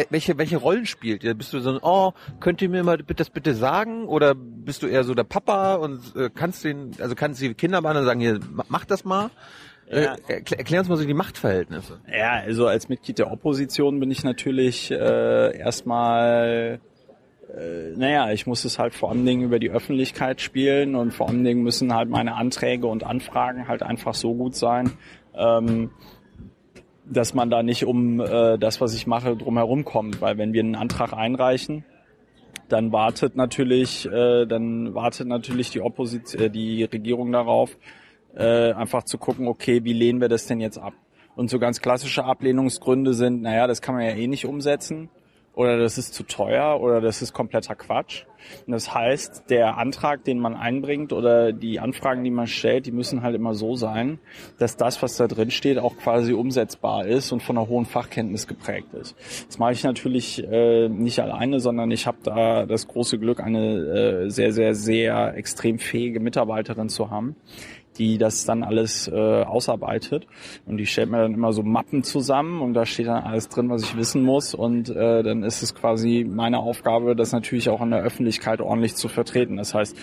[0.09, 1.33] welche welche Rollen spielt ihr?
[1.33, 4.07] Bist du so ein, oh, könnt ihr mir mal das bitte sagen?
[4.07, 7.79] Oder bist du eher so der Papa und äh, kannst den, also kannst die Kinder
[7.79, 9.29] und sagen, hier, mach das mal?
[9.89, 10.15] Ja.
[10.27, 11.99] Äh, erklär, erklär uns mal so die Machtverhältnisse.
[12.11, 16.79] Ja, also als Mitglied der Opposition bin ich natürlich äh, erstmal,
[17.55, 21.29] äh, naja, ich muss es halt vor allen Dingen über die Öffentlichkeit spielen und vor
[21.29, 24.91] allen Dingen müssen halt meine Anträge und Anfragen halt einfach so gut sein,
[25.35, 25.91] ähm,
[27.05, 30.19] dass man da nicht um äh, das, was ich mache, drumherum kommt.
[30.19, 31.85] Weil wenn wir einen Antrag einreichen,
[32.67, 37.77] dann wartet natürlich, äh, dann wartet natürlich die Opposition, äh, die Regierung darauf,
[38.35, 40.93] äh, einfach zu gucken, okay, wie lehnen wir das denn jetzt ab?
[41.37, 45.09] Und so ganz klassische Ablehnungsgründe sind, naja, das kann man ja eh nicht umsetzen
[45.57, 48.25] oder das ist zu teuer oder das ist kompletter Quatsch.
[48.67, 52.91] Und das heißt, der Antrag, den man einbringt oder die Anfragen, die man stellt, die
[52.91, 54.19] müssen halt immer so sein,
[54.59, 58.45] dass das, was da drin steht, auch quasi umsetzbar ist und von einer hohen Fachkenntnis
[58.45, 59.15] geprägt ist.
[59.47, 64.25] Das mache ich natürlich äh, nicht alleine, sondern ich habe da das große Glück, eine
[64.25, 67.35] äh, sehr, sehr, sehr extrem fähige Mitarbeiterin zu haben,
[67.97, 70.27] die das dann alles äh, ausarbeitet.
[70.65, 73.69] Und die stellt mir dann immer so Mappen zusammen und da steht dann alles drin,
[73.69, 74.53] was ich wissen muss.
[74.53, 78.95] Und äh, dann ist es quasi meine Aufgabe, das natürlich auch in der Öffentlichkeit ordentlich
[78.95, 79.57] zu vertreten.
[79.57, 79.97] Das heißt,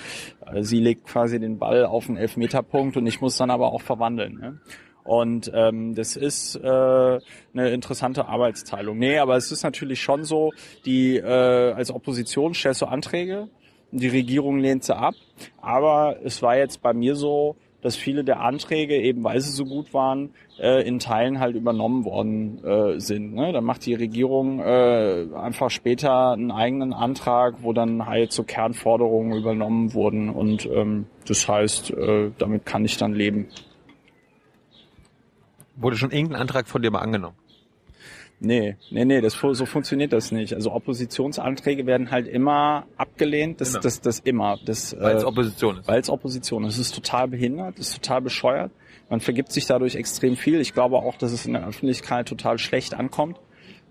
[0.53, 3.83] äh, sie legt quasi den Ball auf den Elfmeterpunkt und ich muss dann aber auch
[3.83, 4.35] verwandeln.
[4.35, 4.61] Ne?
[5.05, 8.99] Und ähm, das ist äh, eine interessante Arbeitsteilung.
[8.99, 10.51] Nee, aber es ist natürlich schon so,
[10.87, 13.49] die äh, als Opposition stellst du Anträge
[13.93, 15.15] Die Regierung lehnt sie ab.
[15.61, 19.67] Aber es war jetzt bei mir so, dass viele der Anträge, eben weil sie so
[19.67, 23.35] gut waren, äh, in Teilen halt übernommen worden äh, sind.
[23.35, 23.53] Ne?
[23.53, 29.37] Dann macht die Regierung äh, einfach später einen eigenen Antrag, wo dann halt so Kernforderungen
[29.37, 30.31] übernommen wurden.
[30.31, 33.49] Und ähm, das heißt, äh, damit kann ich dann leben.
[35.77, 37.37] Wurde schon irgendein Antrag von dir mal angenommen?
[38.41, 40.55] Nee, nee, nee, das, so funktioniert das nicht.
[40.55, 43.61] Also Oppositionsanträge werden halt immer abgelehnt.
[43.61, 43.81] Das, Immer.
[43.81, 44.59] das, das immer.
[44.65, 45.89] Das, Weil es äh, Opposition ist.
[45.89, 46.75] weil es Opposition ist.
[46.75, 48.71] Es ist total behindert, es ist total bescheuert.
[49.09, 50.61] Man vergibt sich dadurch extrem viel.
[50.61, 53.39] Ich glaube auch, dass es in der Öffentlichkeit total schlecht ankommt,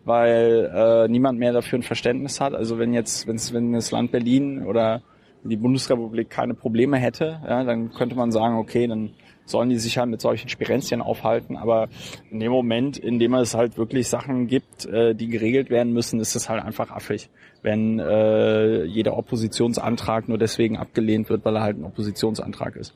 [0.06, 2.53] weil äh, niemand mehr dafür ein Verständnis hat.
[2.53, 5.01] Also wenn jetzt, wenn's, wenn das Land Berlin oder
[5.43, 9.12] die Bundesrepublik keine Probleme hätte, ja, dann könnte man sagen, okay, dann
[9.45, 11.58] sollen die sich halt mit solchen Spirenzien aufhalten.
[11.58, 11.89] Aber
[12.29, 16.19] in dem Moment, in dem es halt wirklich Sachen gibt, äh, die geregelt werden müssen,
[16.19, 17.29] ist es halt einfach affig,
[17.62, 22.93] wenn äh, jeder Oppositionsantrag nur deswegen abgelehnt wird, weil er halt ein Oppositionsantrag ist.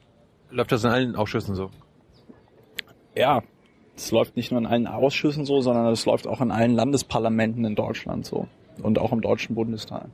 [0.49, 1.69] Läuft das in allen Ausschüssen so?
[3.15, 3.41] Ja,
[3.95, 7.65] es läuft nicht nur in allen Ausschüssen so, sondern es läuft auch in allen Landesparlamenten
[7.65, 8.47] in Deutschland so.
[8.81, 10.09] Und auch im Deutschen Bundestag.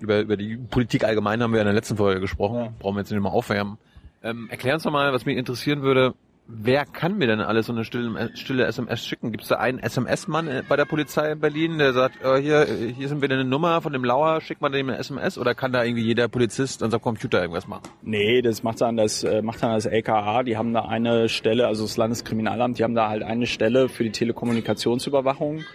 [0.00, 2.56] Über, über die Politik allgemein haben wir in der letzten Folge gesprochen.
[2.56, 2.72] Ja.
[2.78, 3.78] Brauchen wir jetzt nicht mal aufwärmen.
[4.22, 6.14] Ähm, erklär uns doch mal, was mich interessieren würde.
[6.50, 9.32] Wer kann mir denn alles so eine stille, stille SMS schicken?
[9.32, 13.08] Gibt es da einen SMS-Mann bei der Polizei in Berlin, der sagt, äh, hier, hier
[13.08, 15.36] sind wir eine Nummer von dem Lauer, schickt man dem eine SMS?
[15.36, 17.82] Oder kann da irgendwie jeder Polizist an seinem Computer irgendwas machen?
[18.00, 20.42] Nee, das macht dann das, äh, macht dann das LKA.
[20.42, 24.04] Die haben da eine Stelle, also das Landeskriminalamt, die haben da halt eine Stelle für
[24.04, 25.66] die Telekommunikationsüberwachung.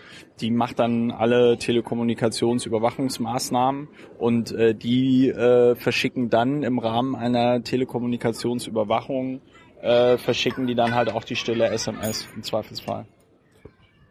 [0.42, 9.42] Die macht dann alle Telekommunikationsüberwachungsmaßnahmen und äh, die äh, verschicken dann im Rahmen einer Telekommunikationsüberwachung
[9.84, 13.06] äh, verschicken die dann halt auch die stille SMS im Zweifelsfall.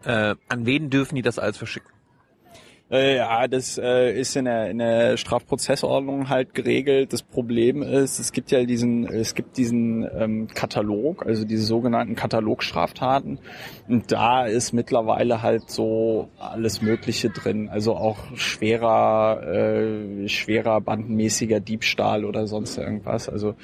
[0.04, 1.90] Äh, an wen dürfen die das alles verschicken?
[2.92, 7.14] Äh, ja, das äh, ist in der, in der Strafprozessordnung halt geregelt.
[7.14, 12.16] Das Problem ist, es gibt ja diesen, es gibt diesen ähm, Katalog, also diese sogenannten
[12.16, 13.38] Katalogstraftaten.
[13.88, 17.70] Und da ist mittlerweile halt so alles Mögliche drin.
[17.70, 23.26] Also auch schwerer, äh, schwerer bandenmäßiger Diebstahl oder sonst irgendwas.
[23.26, 23.54] Also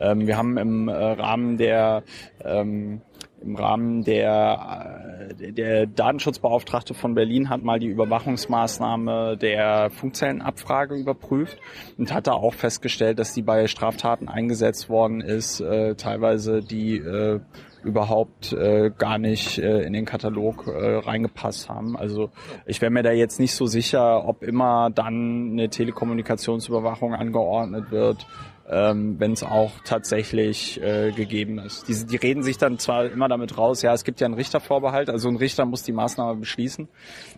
[0.00, 2.04] ähm, wir haben im äh, Rahmen der
[2.42, 3.02] ähm,
[3.48, 11.58] im Rahmen der, äh, der Datenschutzbeauftragte von Berlin hat mal die Überwachungsmaßnahme der Funkzellenabfrage überprüft
[11.96, 16.98] und hat da auch festgestellt, dass die bei Straftaten eingesetzt worden ist, äh, teilweise die
[16.98, 17.40] äh,
[17.82, 21.96] überhaupt äh, gar nicht äh, in den Katalog äh, reingepasst haben.
[21.96, 22.30] Also
[22.66, 28.26] ich wäre mir da jetzt nicht so sicher, ob immer dann eine Telekommunikationsüberwachung angeordnet wird,
[28.70, 31.88] ähm, wenn es auch tatsächlich äh, gegeben ist.
[31.88, 35.08] Die, die reden sich dann zwar immer damit raus, ja, es gibt ja einen Richtervorbehalt,
[35.08, 36.88] also ein Richter muss die Maßnahme beschließen,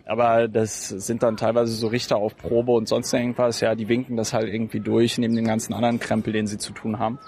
[0.05, 4.17] aber das sind dann teilweise so Richter auf Probe und sonst irgendwas, ja, die winken
[4.17, 7.19] das halt irgendwie durch, neben dem ganzen anderen Krempel, den sie zu tun haben.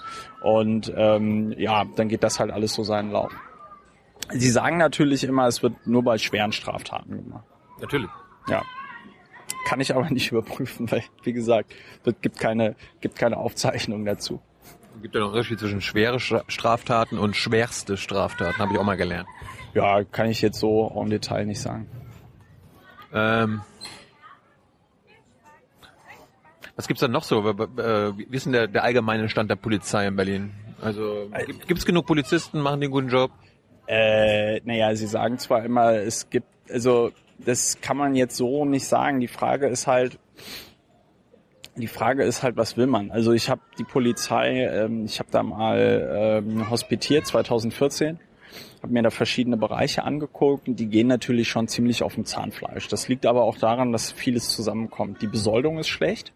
[0.42, 3.32] Und ähm, ja, dann geht das halt alles so seinen Lauf.
[4.30, 7.44] Sie sagen natürlich immer, es wird nur bei schweren Straftaten gemacht.
[7.80, 8.10] Natürlich.
[8.48, 8.62] Ja.
[9.64, 11.74] Kann ich aber nicht überprüfen, weil, wie gesagt,
[12.04, 14.40] es gibt keine, gibt keine Aufzeichnung dazu.
[14.96, 18.78] Es gibt ja noch einen Unterschied zwischen schwere Stra- Straftaten und schwerste Straftaten, habe ich
[18.78, 19.28] auch mal gelernt.
[19.74, 21.88] Ja, kann ich jetzt so im Detail nicht sagen.
[23.12, 23.62] Ähm,
[26.76, 27.40] was gibt's da noch so?
[27.48, 30.52] Äh, Wie ist denn der, der allgemeine Stand der Polizei in Berlin?
[30.80, 33.30] Also gibt, gibt's genug Polizisten, machen die einen guten Job?
[33.86, 38.86] Äh, naja, sie sagen zwar immer, es gibt, also das kann man jetzt so nicht
[38.86, 39.20] sagen.
[39.20, 40.18] Die Frage ist halt,
[41.76, 43.10] die Frage ist halt, was will man?
[43.10, 48.20] Also ich habe die Polizei, ähm, ich habe da mal ähm, hospitiert 2014,
[48.82, 52.88] habe mir da verschiedene Bereiche angeguckt und die gehen natürlich schon ziemlich auf dem Zahnfleisch.
[52.88, 55.20] Das liegt aber auch daran, dass vieles zusammenkommt.
[55.22, 56.32] Die Besoldung ist schlecht.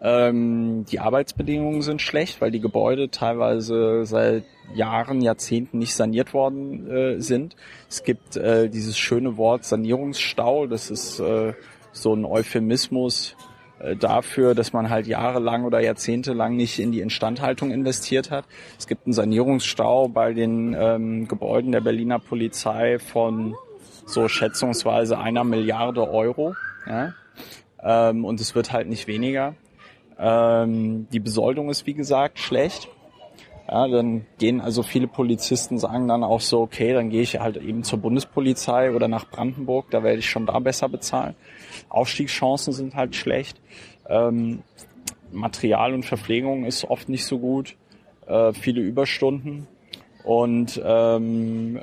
[0.00, 6.90] Ähm, die Arbeitsbedingungen sind schlecht, weil die Gebäude teilweise seit Jahren, Jahrzehnten nicht saniert worden
[6.90, 7.56] äh, sind.
[7.88, 10.66] Es gibt äh, dieses schöne Wort Sanierungsstau.
[10.66, 11.54] Das ist äh,
[11.92, 13.36] so ein Euphemismus
[13.80, 18.44] äh, dafür, dass man halt jahrelang oder jahrzehntelang nicht in die Instandhaltung investiert hat.
[18.78, 23.56] Es gibt einen Sanierungsstau bei den ähm, Gebäuden der Berliner Polizei von
[24.06, 26.54] so schätzungsweise einer Milliarde Euro.
[26.86, 27.14] Ja?
[27.82, 29.54] Ähm, und es wird halt nicht weniger.
[30.18, 32.88] Ähm, die Besoldung ist wie gesagt schlecht.
[33.70, 37.58] Ja, dann gehen also viele Polizisten sagen dann auch so, okay, dann gehe ich halt
[37.58, 41.34] eben zur Bundespolizei oder nach Brandenburg, da werde ich schon da besser bezahlen.
[41.90, 43.60] Aufstiegschancen sind halt schlecht.
[44.08, 44.62] Ähm,
[45.30, 47.76] Material und Verpflegung ist oft nicht so gut.
[48.26, 49.66] Äh, viele Überstunden
[50.24, 51.78] und ähm,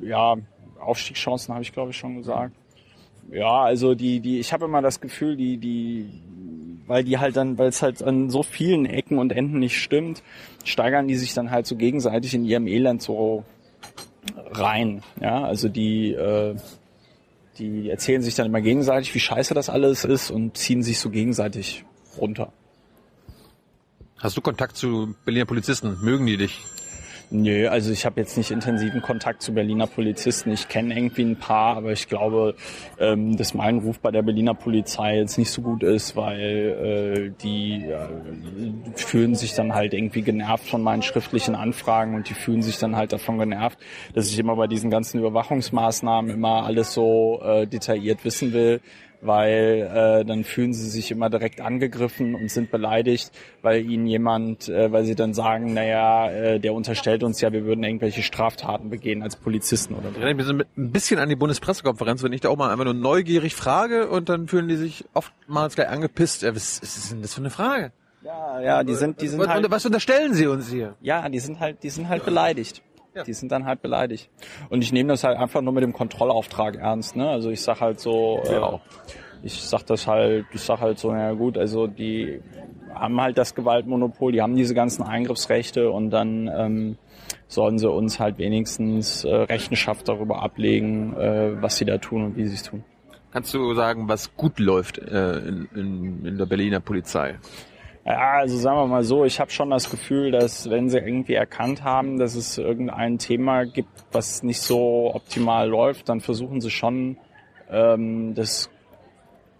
[0.00, 0.36] ja,
[0.80, 2.54] Aufstiegschancen habe ich glaube ich schon gesagt.
[3.30, 6.08] Ja, also die, die, ich habe immer das Gefühl, die, die,
[6.88, 10.22] weil die halt dann, weil es halt an so vielen Ecken und Enden nicht stimmt,
[10.64, 13.44] steigern die sich dann halt so gegenseitig in ihrem Elend so
[14.50, 15.02] rein.
[15.20, 16.56] Ja, also die, äh,
[17.58, 21.10] die erzählen sich dann immer gegenseitig, wie scheiße das alles ist und ziehen sich so
[21.10, 21.84] gegenseitig
[22.18, 22.52] runter.
[24.18, 25.98] Hast du Kontakt zu Berliner Polizisten?
[26.02, 26.60] Mögen die dich?
[27.30, 30.50] Nö, also ich habe jetzt nicht intensiven Kontakt zu Berliner Polizisten.
[30.50, 32.54] Ich kenne irgendwie ein paar, aber ich glaube,
[32.98, 37.42] ähm, dass mein Ruf bei der Berliner Polizei jetzt nicht so gut ist, weil äh,
[37.42, 38.08] die äh,
[38.94, 42.96] fühlen sich dann halt irgendwie genervt von meinen schriftlichen Anfragen und die fühlen sich dann
[42.96, 43.78] halt davon genervt,
[44.14, 48.80] dass ich immer bei diesen ganzen Überwachungsmaßnahmen immer alles so äh, detailliert wissen will
[49.20, 53.30] weil äh, dann fühlen sie sich immer direkt angegriffen und sind beleidigt,
[53.62, 57.64] weil ihnen jemand, äh, weil sie dann sagen, naja, äh, der unterstellt uns ja, wir
[57.64, 60.16] würden irgendwelche Straftaten begehen als Polizisten oder so.
[60.16, 62.94] Ich erinnere mich ein bisschen an die Bundespressekonferenz, wenn ich da auch mal einfach nur
[62.94, 66.42] neugierig frage und dann fühlen die sich oftmals gleich angepisst.
[66.42, 67.92] Ja, was ist denn das für eine Frage?
[68.22, 70.96] Ja, ja, die sind, die sind was, halt, was unterstellen sie uns hier?
[71.00, 72.82] ja, die sind halt, die sind halt beleidigt.
[73.26, 74.30] Die sind dann halt beleidigt.
[74.70, 77.16] Und ich nehme das halt einfach nur mit dem Kontrollauftrag ernst.
[77.16, 77.28] Ne?
[77.28, 78.80] Also ich sag halt so, äh, Ja.
[79.42, 82.40] ich sag das halt, ich sag halt so, na gut, also die
[82.94, 86.98] haben halt das Gewaltmonopol, die haben diese ganzen Eingriffsrechte und dann ähm,
[87.48, 92.36] sollen sie uns halt wenigstens äh, Rechenschaft darüber ablegen, äh, was sie da tun und
[92.36, 92.84] wie sie es tun.
[93.30, 97.36] Kannst du sagen, was gut läuft äh, in, in, in der Berliner Polizei?
[98.08, 101.34] Ja, also sagen wir mal so, ich habe schon das Gefühl, dass wenn sie irgendwie
[101.34, 106.70] erkannt haben, dass es irgendein Thema gibt, was nicht so optimal läuft, dann versuchen sie
[106.70, 107.18] schon,
[107.70, 108.70] ähm, das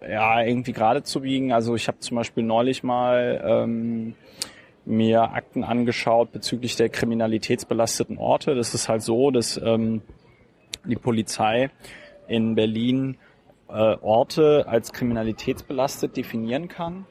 [0.00, 1.52] ja irgendwie gerade zu biegen.
[1.52, 4.14] Also ich habe zum Beispiel neulich mal ähm,
[4.86, 8.54] mir Akten angeschaut bezüglich der kriminalitätsbelasteten Orte.
[8.54, 10.00] Das ist halt so, dass ähm,
[10.86, 11.68] die Polizei
[12.28, 13.18] in Berlin
[13.68, 17.04] äh, Orte als kriminalitätsbelastet definieren kann.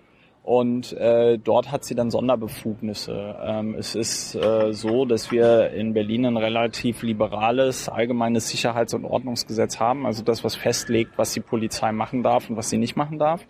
[0.47, 3.35] Und äh, dort hat sie dann Sonderbefugnisse.
[3.43, 9.03] Ähm, es ist äh, so, dass wir in Berlin ein relativ liberales allgemeines Sicherheits- und
[9.03, 12.95] Ordnungsgesetz haben, also das, was festlegt, was die Polizei machen darf und was sie nicht
[12.95, 13.45] machen darf.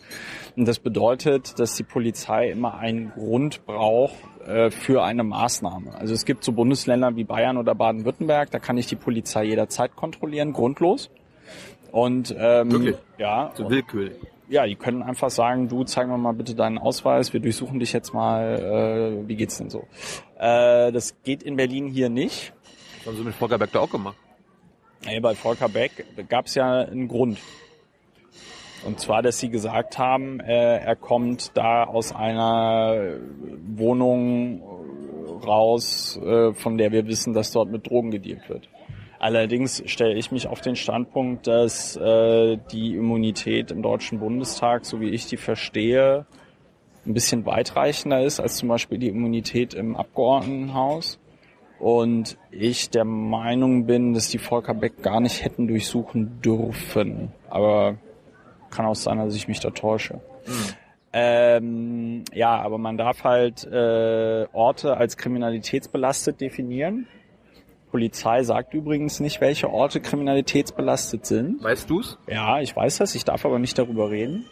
[0.56, 4.16] Und das bedeutet, dass die Polizei immer einen Grund braucht
[4.48, 5.94] äh, für eine Maßnahme.
[5.94, 9.96] Also es gibt so Bundesländer wie Bayern oder Baden-Württemberg, da kann ich die Polizei jederzeit
[9.96, 11.12] kontrollieren, grundlos.
[11.92, 12.96] Und ähm, Wirklich?
[13.20, 14.16] ja, So willkürlich.
[14.50, 17.94] Ja, die können einfach sagen, du zeig mir mal bitte deinen Ausweis, wir durchsuchen dich
[17.94, 19.88] jetzt mal, äh, wie geht's denn so?
[20.38, 22.54] Äh, das geht in Berlin hier nicht.
[23.00, 24.18] Das haben sie mit Volker Beck da auch gemacht.
[25.06, 27.40] Ey, bei Volker Beck gab es ja einen Grund.
[28.86, 33.16] Und zwar, dass sie gesagt haben, äh, er kommt da aus einer
[33.76, 34.62] Wohnung
[35.46, 38.70] raus, äh, von der wir wissen, dass dort mit Drogen gedealt wird.
[39.20, 45.02] Allerdings stelle ich mich auf den Standpunkt, dass äh, die Immunität im Deutschen Bundestag, so
[45.02, 46.26] wie ich die verstehe,
[47.06, 51.20] ein bisschen weitreichender ist als zum Beispiel die Immunität im Abgeordnetenhaus.
[51.80, 57.32] Und ich der Meinung bin, dass die Volker Beck gar nicht hätten durchsuchen dürfen.
[57.50, 57.98] Aber
[58.72, 60.20] kann auch sein, dass ich mich da täusche.
[61.14, 67.08] Ähm, ja, aber man darf halt äh, Orte als kriminalitätsbelastet definieren.
[67.98, 71.64] Polizei sagt übrigens nicht, welche Orte kriminalitätsbelastet sind.
[71.64, 72.20] Weißt du's?
[72.28, 74.46] Ja, ich weiß das, ich darf aber nicht darüber reden.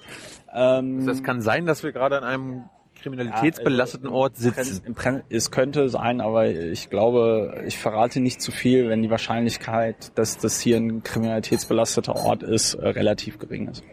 [0.52, 2.64] Ähm, Das kann sein, dass wir gerade an einem
[3.00, 4.82] kriminalitätsbelasteten Ort sitzen.
[4.84, 9.12] Im Pren- Es könnte sein, aber ich glaube, ich verrate nicht zu viel, wenn die
[9.12, 13.84] Wahrscheinlichkeit, dass das hier ein kriminalitätsbelasteter Ort ist, äh, relativ gering ist.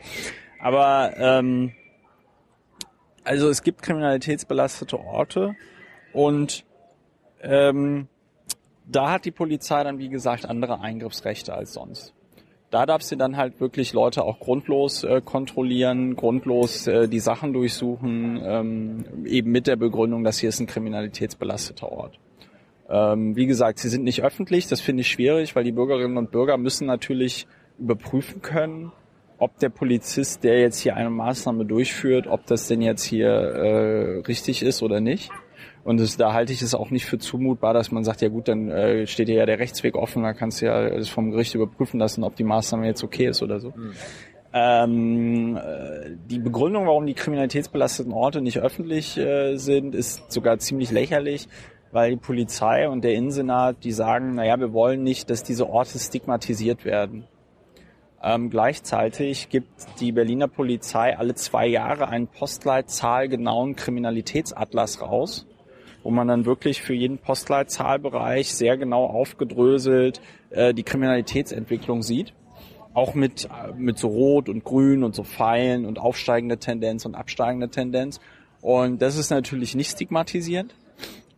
[0.61, 1.73] Aber ähm,
[3.23, 5.57] also es gibt kriminalitätsbelastete Orte
[6.15, 6.65] und
[7.43, 8.09] ähm,
[8.87, 12.15] da hat die Polizei dann, wie gesagt, andere Eingriffsrechte als sonst.
[12.71, 17.53] Da darf sie dann halt wirklich Leute auch grundlos äh, kontrollieren, grundlos äh, die Sachen
[17.53, 22.19] durchsuchen, ähm, eben mit der Begründung, dass hier ist ein kriminalitätsbelasteter Ort.
[22.89, 26.31] Ähm, wie gesagt, sie sind nicht öffentlich, das finde ich schwierig, weil die Bürgerinnen und
[26.31, 27.47] Bürger müssen natürlich
[27.79, 28.93] überprüfen können,
[29.39, 34.19] ob der Polizist, der jetzt hier eine Maßnahme durchführt, ob das denn jetzt hier äh,
[34.21, 35.31] richtig ist oder nicht.
[35.85, 38.47] Und das, da halte ich es auch nicht für zumutbar, dass man sagt, ja gut,
[38.49, 41.55] dann äh, steht dir ja der Rechtsweg offen, da kannst du ja das vom Gericht
[41.55, 43.73] überprüfen lassen, ob die Maßnahme jetzt okay ist oder so.
[44.55, 50.91] Ähm, äh, die Begründung, warum die kriminalitätsbelasteten Orte nicht öffentlich äh, sind, ist sogar ziemlich
[50.91, 51.49] lächerlich,
[51.91, 55.99] weil die Polizei und der Innensenat, die sagen, naja, wir wollen nicht, dass diese Orte
[55.99, 57.25] stigmatisiert werden.
[58.23, 59.69] Ähm, gleichzeitig gibt
[60.01, 65.47] die Berliner Polizei alle zwei Jahre einen postleitzahlgenauen Kriminalitätsatlas raus,
[66.03, 72.33] wo man dann wirklich für jeden Postleitzahlbereich sehr genau aufgedröselt äh, die Kriminalitätsentwicklung sieht.
[72.95, 77.71] auch mit, mit so Rot und Grün und so Pfeilen und aufsteigende Tendenz und absteigende
[77.71, 78.21] Tendenz.
[78.61, 80.75] Und das ist natürlich nicht stigmatisierend,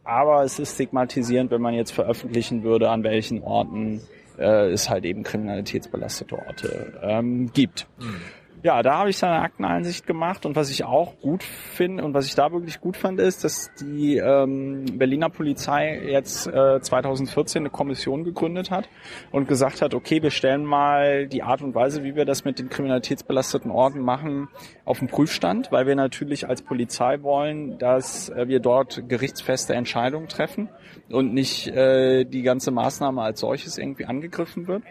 [0.03, 4.00] aber es ist stigmatisierend, wenn man jetzt veröffentlichen würde, an welchen Orten
[4.38, 7.87] äh, es halt eben kriminalitätsbelastete Orte ähm, gibt.
[7.98, 8.20] Mhm.
[8.64, 12.14] Ja, da habe ich dann eine Akteneinsicht gemacht und was ich auch gut finde und
[12.14, 17.61] was ich da wirklich gut fand, ist, dass die ähm, Berliner Polizei jetzt äh, 2014
[17.61, 18.88] eine Kommission gegründet hat
[19.33, 22.59] und gesagt hat, okay, wir stellen mal die Art und Weise, wie wir das mit
[22.59, 24.48] den kriminalitätsbelasteten Orten machen,
[24.87, 30.29] auf den Prüfstand, weil wir natürlich als Polizei wollen, dass äh, wir dort gerichtsfeste Entscheidungen
[30.29, 30.70] treffen
[31.11, 34.85] und nicht äh, die ganze Maßnahme als solches irgendwie angegriffen wird.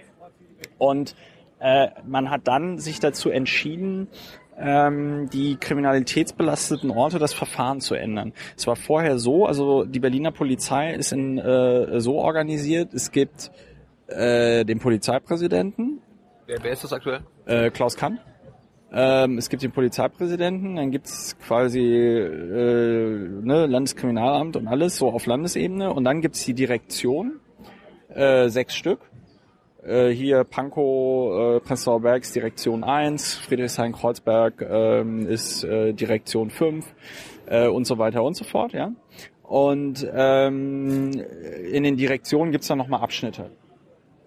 [0.78, 1.16] Und
[1.64, 4.10] äh, man hat dann sich dazu entschieden,
[4.60, 8.34] ähm, die kriminalitätsbelasteten Orte das Verfahren zu ändern.
[8.58, 13.50] Es war vorher so, also die Berliner Polizei ist in, äh, so organisiert, es gibt
[14.08, 16.02] äh, den Polizeipräsidenten.
[16.48, 17.22] Wer, wer ist das aktuell?
[17.46, 18.20] Äh, Klaus Kahn.
[18.92, 25.26] Ähm, es gibt den Polizeipräsidenten, dann gibt's quasi äh, ne, Landeskriminalamt und alles so auf
[25.26, 27.40] Landesebene und dann gibt's die Direktion,
[28.14, 29.00] äh, sechs Stück
[29.86, 36.86] äh, hier Pankow, äh, Prenzlauer Berg ist Direktion 1, Friedrichshain-Kreuzberg ähm, ist äh, Direktion 5
[37.48, 38.92] äh, und so weiter und so fort, ja.
[39.44, 41.12] Und ähm,
[41.72, 43.52] in den Direktionen gibt's dann nochmal Abschnitte.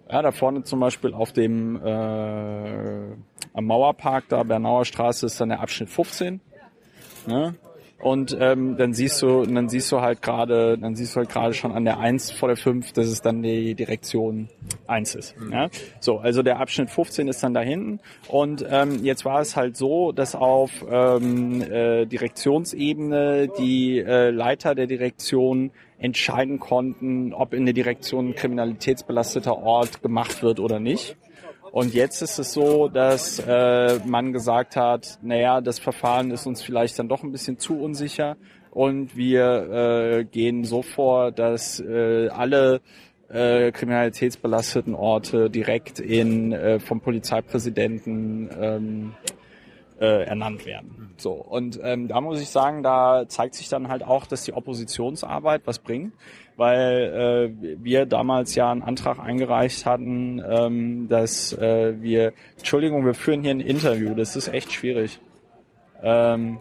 [0.08, 3.16] Ja, da vorne zum Beispiel auf dem äh,
[3.52, 6.40] am Mauerpark da, Bernauer Straße, ist dann der Abschnitt 15.
[7.26, 7.54] Ne?
[7.98, 11.54] Und ähm, dann siehst du, dann siehst du halt gerade, dann siehst du halt gerade
[11.54, 14.48] schon an der 1 vor der 5, dass es dann die Direktion
[14.86, 15.40] 1 ist.
[15.40, 15.52] Mhm.
[15.52, 15.68] Ja?
[16.00, 18.00] So, also der Abschnitt 15 ist dann da hinten.
[18.28, 24.74] Und ähm, jetzt war es halt so, dass auf ähm, äh, Direktionsebene die äh, Leiter
[24.74, 31.16] der Direktion entscheiden konnten, ob in der Direktion ein kriminalitätsbelasteter Ort gemacht wird oder nicht.
[31.76, 36.62] Und jetzt ist es so, dass äh, man gesagt hat, naja, das Verfahren ist uns
[36.62, 38.38] vielleicht dann doch ein bisschen zu unsicher.
[38.70, 42.80] Und wir äh, gehen so vor, dass äh, alle
[43.28, 49.14] äh, kriminalitätsbelasteten Orte direkt in äh, vom Polizeipräsidenten ähm,
[50.00, 51.14] äh, ernannt werden.
[51.16, 54.52] So und ähm, da muss ich sagen, da zeigt sich dann halt auch, dass die
[54.52, 56.12] Oppositionsarbeit was bringt
[56.56, 63.14] weil äh, wir damals ja einen Antrag eingereicht hatten, ähm, dass äh, wir, Entschuldigung, wir
[63.14, 65.20] führen hier ein Interview, das ist echt schwierig.
[66.02, 66.58] Ähm,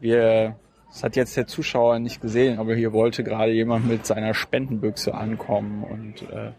[0.00, 0.56] wir,
[0.88, 5.14] das hat jetzt der Zuschauer nicht gesehen, aber hier wollte gerade jemand mit seiner Spendenbüchse
[5.14, 6.52] ankommen und äh,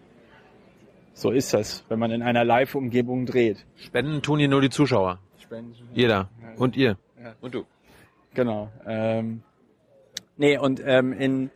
[1.13, 3.65] so ist das, wenn man in einer Live-Umgebung dreht.
[3.75, 5.19] Spenden tun hier nur die Zuschauer.
[5.47, 5.75] Spenden.
[5.93, 6.29] Jeder.
[6.57, 6.97] Und ihr.
[7.21, 7.33] Ja.
[7.39, 7.65] Und du.
[8.33, 8.69] Genau.
[8.85, 9.43] Ähm,
[10.35, 11.51] nee, und ähm, in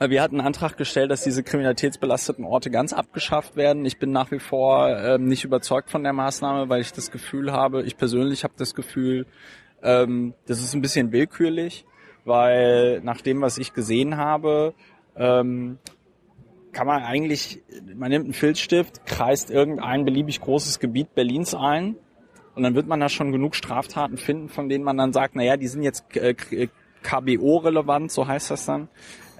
[0.00, 3.84] wir hatten einen Antrag gestellt, dass diese kriminalitätsbelasteten Orte ganz abgeschafft werden.
[3.84, 7.52] Ich bin nach wie vor ähm, nicht überzeugt von der Maßnahme, weil ich das Gefühl
[7.52, 9.26] habe, ich persönlich habe das Gefühl,
[9.80, 11.84] ähm, das ist ein bisschen willkürlich,
[12.24, 14.74] weil nach dem, was ich gesehen habe,
[15.14, 15.78] ähm,
[16.72, 17.62] kann man eigentlich,
[17.94, 21.96] man nimmt einen Filzstift, kreist irgendein beliebig großes Gebiet Berlins ein
[22.54, 25.56] und dann wird man da schon genug Straftaten finden, von denen man dann sagt, naja,
[25.56, 26.34] die sind jetzt äh,
[27.02, 28.88] KBO-relevant, so heißt das dann.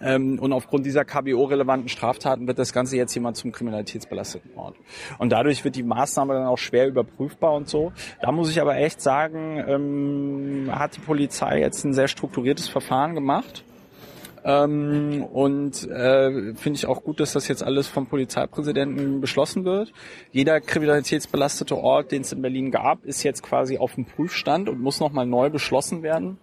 [0.00, 4.76] Ähm, und aufgrund dieser KBO-relevanten Straftaten wird das Ganze jetzt jemand zum kriminalitätsbelasteten Ort.
[5.18, 7.92] Und dadurch wird die Maßnahme dann auch schwer überprüfbar und so.
[8.20, 13.14] Da muss ich aber echt sagen, ähm, hat die Polizei jetzt ein sehr strukturiertes Verfahren
[13.14, 13.64] gemacht.
[14.44, 19.92] Ähm, und äh, finde ich auch gut, dass das jetzt alles vom Polizeipräsidenten beschlossen wird.
[20.32, 24.80] Jeder kriminalitätsbelastete Ort, den es in Berlin gab, ist jetzt quasi auf dem Prüfstand und
[24.80, 26.38] muss nochmal neu beschlossen werden.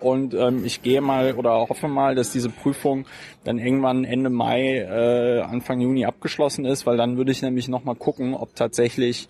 [0.00, 3.06] Und ähm, ich gehe mal oder hoffe mal, dass diese Prüfung
[3.44, 7.96] dann irgendwann Ende Mai, äh, Anfang Juni abgeschlossen ist, weil dann würde ich nämlich nochmal
[7.96, 9.28] gucken, ob tatsächlich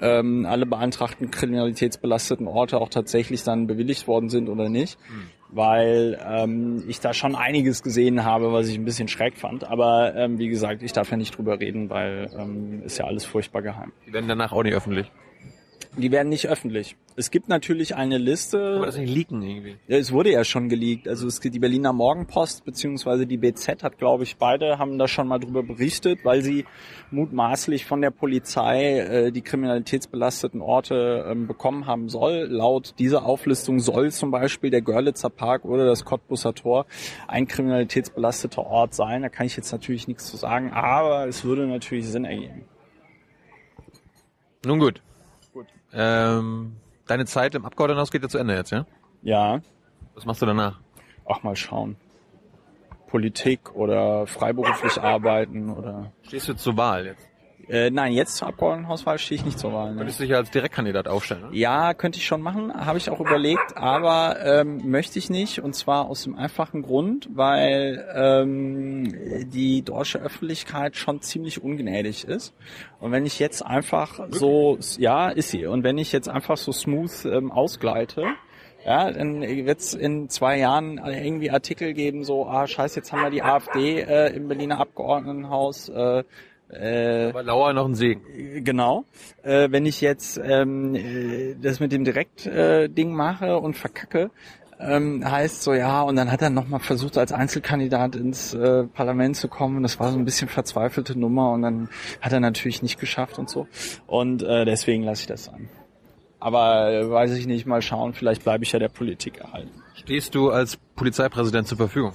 [0.00, 4.98] ähm, alle beantragten kriminalitätsbelasteten Orte auch tatsächlich dann bewilligt worden sind oder nicht.
[5.08, 5.37] Mhm.
[5.50, 9.64] Weil ähm, ich da schon einiges gesehen habe, was ich ein bisschen schräg fand.
[9.64, 13.24] Aber ähm, wie gesagt, ich darf ja nicht drüber reden, weil ähm, ist ja alles
[13.24, 13.92] furchtbar geheim.
[14.06, 15.10] Die werden danach auch nicht öffentlich.
[15.96, 16.96] Die werden nicht öffentlich.
[17.16, 18.76] Es gibt natürlich eine Liste.
[18.76, 19.76] Aber das nicht leaken irgendwie.
[19.88, 21.08] Ja, es wurde ja schon geleakt.
[21.08, 25.26] Also es, die Berliner Morgenpost beziehungsweise die BZ hat, glaube ich, beide haben da schon
[25.26, 26.64] mal drüber berichtet, weil sie
[27.10, 32.46] mutmaßlich von der Polizei äh, die kriminalitätsbelasteten Orte ähm, bekommen haben soll.
[32.48, 36.86] Laut dieser Auflistung soll zum Beispiel der Görlitzer Park oder das Cottbusser Tor
[37.26, 39.22] ein kriminalitätsbelasteter Ort sein.
[39.22, 42.62] Da kann ich jetzt natürlich nichts zu sagen, aber es würde natürlich Sinn ergeben.
[44.64, 45.02] Nun gut.
[45.92, 46.76] Ähm,
[47.06, 48.86] deine Zeit im Abgeordnetenhaus geht ja zu Ende jetzt, ja?
[49.22, 49.60] Ja.
[50.14, 50.80] Was machst du danach?
[51.26, 51.96] Ach, mal schauen.
[53.08, 56.12] Politik oder freiberuflich arbeiten oder.
[56.22, 57.26] Stehst du zur Wahl jetzt?
[57.68, 59.90] Äh, nein, jetzt zur Abgeordnetenhauswahl stehe ich nicht zur Wahl.
[59.90, 59.98] Ne?
[59.98, 61.50] Könntest du dich als Direktkandidat aufstellen?
[61.50, 61.56] Ne?
[61.56, 65.74] Ja, könnte ich schon machen, habe ich auch überlegt, aber ähm, möchte ich nicht und
[65.74, 69.14] zwar aus dem einfachen Grund, weil ähm,
[69.50, 72.54] die deutsche Öffentlichkeit schon ziemlich ungnädig ist
[73.00, 76.72] und wenn ich jetzt einfach so, ja, ist sie und wenn ich jetzt einfach so
[76.72, 78.24] smooth ähm, ausgleite,
[78.84, 83.22] ja, dann wird es in zwei Jahren irgendwie Artikel geben, so, ah, scheiße, jetzt haben
[83.22, 86.24] wir die AfD äh, im Berliner Abgeordnetenhaus, äh,
[86.70, 88.64] äh, Aber Lauer noch ein Segen.
[88.64, 89.04] Genau.
[89.42, 94.30] Äh, wenn ich jetzt ähm, äh, das mit dem Direkt-Ding äh, mache und verkacke,
[94.80, 99.36] ähm, heißt so, ja, und dann hat er nochmal versucht, als Einzelkandidat ins äh, Parlament
[99.36, 99.82] zu kommen.
[99.82, 101.88] Das war so ein bisschen verzweifelte Nummer und dann
[102.20, 103.66] hat er natürlich nicht geschafft und so.
[104.06, 105.68] Und äh, deswegen lasse ich das sein.
[106.40, 109.82] Aber äh, weiß ich nicht, mal schauen, vielleicht bleibe ich ja der Politik erhalten.
[109.94, 112.12] Stehst du als Polizeipräsident zur Verfügung?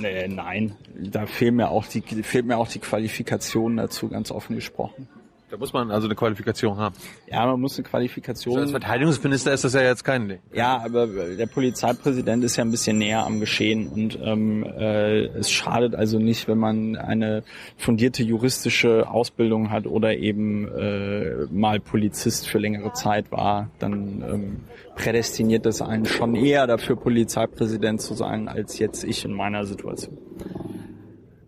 [0.00, 4.54] Nee, nein, da fehlen mir auch die fehlt mir auch die Qualifikation dazu, ganz offen
[4.56, 5.08] gesprochen.
[5.50, 6.94] Da muss man also eine Qualifikation haben.
[7.26, 8.54] Ja, man muss eine Qualifikation.
[8.54, 10.40] So als Verteidigungsminister ist das ja jetzt kein Ding.
[10.52, 15.50] Ja, aber der Polizeipräsident ist ja ein bisschen näher am Geschehen und ähm, äh, es
[15.50, 17.44] schadet also nicht, wenn man eine
[17.78, 23.70] fundierte juristische Ausbildung hat oder eben äh, mal Polizist für längere Zeit war.
[23.78, 24.56] Dann ähm,
[24.96, 30.18] prädestiniert das einen schon eher dafür, Polizeipräsident zu sein, als jetzt ich in meiner Situation.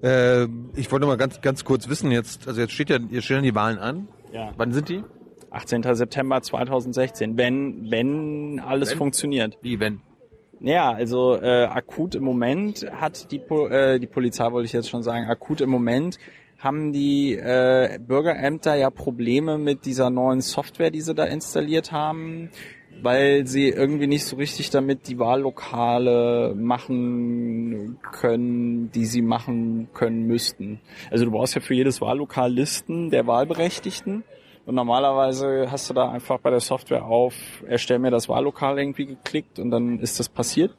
[0.03, 0.45] Äh,
[0.77, 3.55] ich wollte mal ganz, ganz kurz wissen, jetzt, also jetzt steht ja, ihr stellen die
[3.55, 4.09] Wahlen an.
[4.33, 4.53] Ja.
[4.57, 5.03] Wann sind die?
[5.51, 5.83] 18.
[5.95, 8.99] September 2016, wenn, wenn alles Wenn?
[8.99, 9.59] funktioniert.
[9.63, 10.01] Wie, wenn?
[10.61, 14.89] Ja, also äh, akut im Moment hat die, Po- äh, die Polizei, wollte ich jetzt
[14.91, 16.19] schon sagen, akut im Moment
[16.59, 22.51] haben die äh, Bürgerämter ja Probleme mit dieser neuen Software, die sie da installiert haben,
[23.03, 30.27] weil sie irgendwie nicht so richtig damit die Wahllokale machen können, die sie machen können
[30.27, 30.81] müssten.
[31.11, 34.25] Also du brauchst ja für jedes Wahllokal Listen der Wahlberechtigten.
[34.67, 37.35] Und normalerweise hast du da einfach bei der Software auf,
[37.67, 40.75] erstell mir das Wahllokal irgendwie geklickt und dann ist das passiert.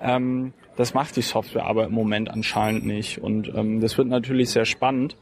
[0.00, 3.18] Ähm, das macht die Software aber im Moment anscheinend nicht.
[3.18, 5.16] Und ähm, das wird natürlich sehr spannend.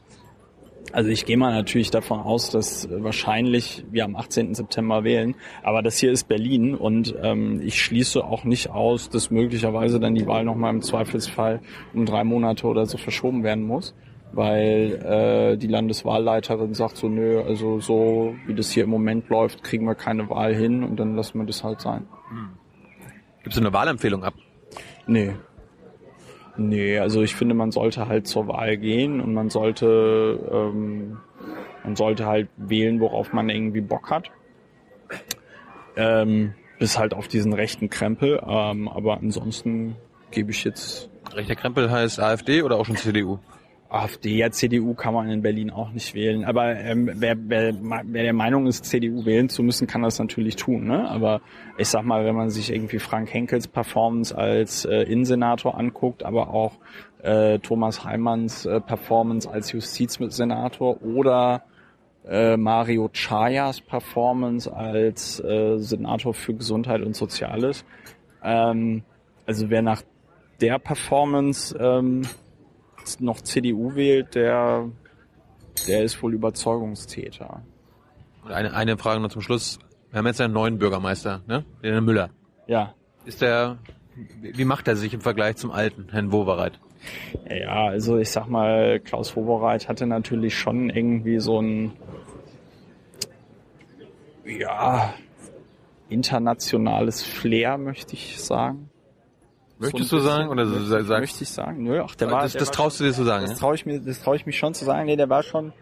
[0.91, 4.53] Also ich gehe mal natürlich davon aus, dass wahrscheinlich wir am 18.
[4.53, 5.35] September wählen.
[5.63, 10.15] Aber das hier ist Berlin und ähm, ich schließe auch nicht aus, dass möglicherweise dann
[10.15, 11.61] die Wahl nochmal im Zweifelsfall
[11.93, 13.95] um drei Monate oder so verschoben werden muss.
[14.31, 19.63] Weil äh, die Landeswahlleiterin sagt so, nö, also so wie das hier im Moment läuft,
[19.63, 22.05] kriegen wir keine Wahl hin und dann lassen wir das halt sein.
[23.43, 24.33] Gibst du eine Wahlempfehlung ab?
[25.07, 25.33] Nee.
[26.57, 31.17] Nee, also ich finde, man sollte halt zur Wahl gehen und man sollte, ähm,
[31.83, 34.31] man sollte halt wählen, worauf man irgendwie Bock hat.
[35.97, 38.41] Ähm, bis halt auf diesen rechten Krempel.
[38.45, 39.95] Ähm, aber ansonsten
[40.31, 43.39] gebe ich jetzt Rechter Krempel heißt AfD oder auch schon CDU?
[43.89, 46.43] AfD, ja, CDU kann man in Berlin auch nicht wählen.
[46.43, 50.55] Aber ähm, wer, wer, wer der Meinung ist, CDU wählen zu müssen, kann das natürlich
[50.55, 50.85] tun.
[50.85, 51.07] Ne?
[51.09, 51.41] Aber
[51.77, 56.49] ich sag mal, wenn man sich irgendwie Frank Henkels Performance als äh, Innensenator anguckt, aber
[56.49, 56.73] auch
[57.21, 61.63] äh, Thomas Heimanns äh, Performance als Justizsenator oder
[62.27, 67.85] äh, Mario Chayas Performance als äh, Senator für Gesundheit und Soziales.
[68.43, 69.03] Ähm,
[69.45, 70.01] also wer nach
[70.59, 72.23] der Performance ähm,
[73.19, 74.89] noch CDU wählt, der,
[75.87, 77.61] der ist wohl Überzeugungstäter.
[78.43, 79.79] Und eine, eine Frage noch zum Schluss.
[80.11, 81.65] Wir haben jetzt einen neuen Bürgermeister, ne?
[81.83, 82.29] Den Müller.
[82.67, 82.93] Ja.
[83.25, 83.77] Ist der,
[84.41, 86.79] wie macht er sich im Vergleich zum alten Herrn Wowereit?
[87.49, 91.93] Ja, also ich sag mal, Klaus Wobereit hatte natürlich schon irgendwie so ein,
[94.45, 95.13] ja,
[96.09, 98.89] internationales Flair, möchte ich sagen.
[99.77, 100.49] Möchtest du sagen?
[100.49, 101.83] Oder möchte, sagst möchte ich sagen?
[101.83, 103.59] Nö, ach, der war, das, der das war traust du dir zu sagen, Das ne?
[103.59, 105.05] traue ich mir, das traue ich mich schon zu sagen.
[105.05, 105.73] Nee, der war schon.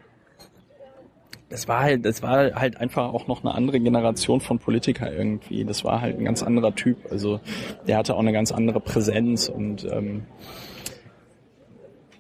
[1.50, 5.64] Das war halt, das war halt einfach auch noch eine andere Generation von Politiker irgendwie.
[5.66, 6.98] Das war halt ein ganz anderer Typ.
[7.12, 7.40] Also
[7.88, 10.24] der hatte auch eine ganz andere Präsenz und ähm,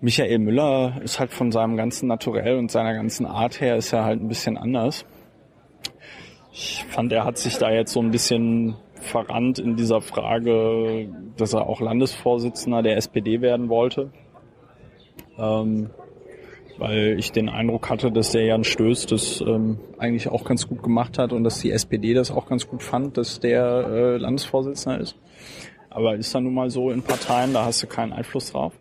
[0.01, 4.03] Michael Müller ist halt von seinem ganzen Naturell und seiner ganzen Art her ist er
[4.03, 5.05] halt ein bisschen anders.
[6.51, 11.53] Ich fand, er hat sich da jetzt so ein bisschen verrannt in dieser Frage, dass
[11.53, 14.11] er auch Landesvorsitzender der SPD werden wollte.
[15.37, 15.89] Ähm,
[16.77, 20.81] weil ich den Eindruck hatte, dass der Jan Stöß das ähm, eigentlich auch ganz gut
[20.81, 24.99] gemacht hat und dass die SPD das auch ganz gut fand, dass der äh, Landesvorsitzender
[24.99, 25.15] ist.
[25.89, 28.73] Aber ist dann nun mal so in Parteien, da hast du keinen Einfluss drauf.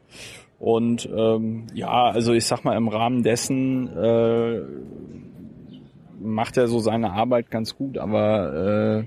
[0.59, 4.61] Und ähm, ja, also ich sag mal, im Rahmen dessen äh,
[6.21, 9.05] macht er so seine Arbeit ganz gut, aber äh,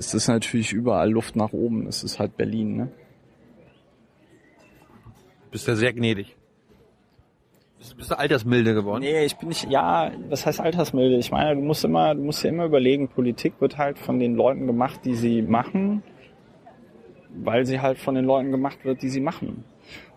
[0.00, 1.86] es ist natürlich überall Luft nach oben.
[1.86, 2.88] Es ist halt Berlin, ne?
[5.50, 6.36] Bist ja sehr gnädig.
[7.96, 9.02] Bist du altersmilde geworden?
[9.02, 11.16] Nee, ich bin nicht, ja, das heißt altersmilde.
[11.16, 14.36] Ich meine, du musst immer, du musst ja immer überlegen, Politik wird halt von den
[14.36, 16.02] Leuten gemacht, die sie machen,
[17.34, 19.64] weil sie halt von den Leuten gemacht wird, die sie machen.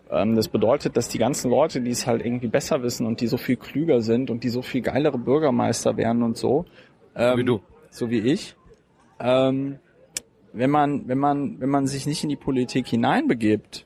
[0.10, 3.28] Ähm, das bedeutet, dass die ganzen Leute, die es halt irgendwie besser wissen und die
[3.28, 6.66] so viel klüger sind und die so viel geilere Bürgermeister werden und so,
[7.16, 7.62] ähm, wie du.
[7.90, 8.56] so wie ich,
[9.24, 9.80] ähm,
[10.52, 13.86] wenn man, wenn man, wenn man sich nicht in die Politik hineinbegibt,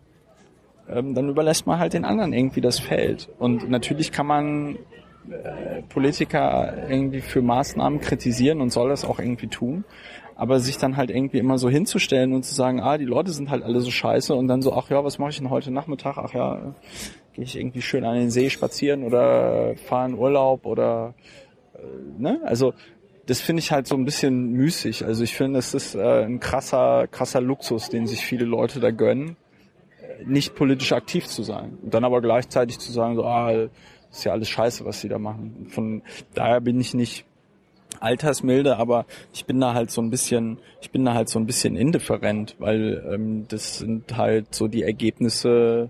[0.90, 3.30] ähm, dann überlässt man halt den anderen irgendwie das Feld.
[3.40, 4.78] Und natürlich kann man
[5.30, 9.86] äh, Politiker irgendwie für Maßnahmen kritisieren und soll das auch irgendwie tun.
[10.36, 13.50] Aber sich dann halt irgendwie immer so hinzustellen und zu sagen, ah, die Leute sind
[13.50, 16.18] halt alle so scheiße und dann so, ach ja, was mache ich denn heute Nachmittag?
[16.18, 16.76] Ach ja,
[17.34, 21.16] gehe ich irgendwie schön an den See spazieren oder fahre in Urlaub oder
[21.74, 22.40] äh, ne?
[22.44, 22.74] Also
[23.28, 25.06] das finde ich halt so ein bisschen müßig.
[25.06, 28.92] Also ich finde, es ist äh, ein krasser, krasser Luxus, den sich viele Leute da
[28.92, 29.36] gönnen,
[30.26, 31.78] nicht politisch aktiv zu sein.
[31.84, 33.68] Und dann aber gleichzeitig zu sagen, so, ah,
[34.10, 35.68] ist ja alles scheiße, was sie da machen.
[35.70, 36.02] Von
[36.34, 37.26] daher bin ich nicht
[38.00, 41.46] altersmilde, aber ich bin da halt so ein bisschen, ich bin da halt so ein
[41.46, 45.90] bisschen indifferent, weil ähm, das sind halt so die Ergebnisse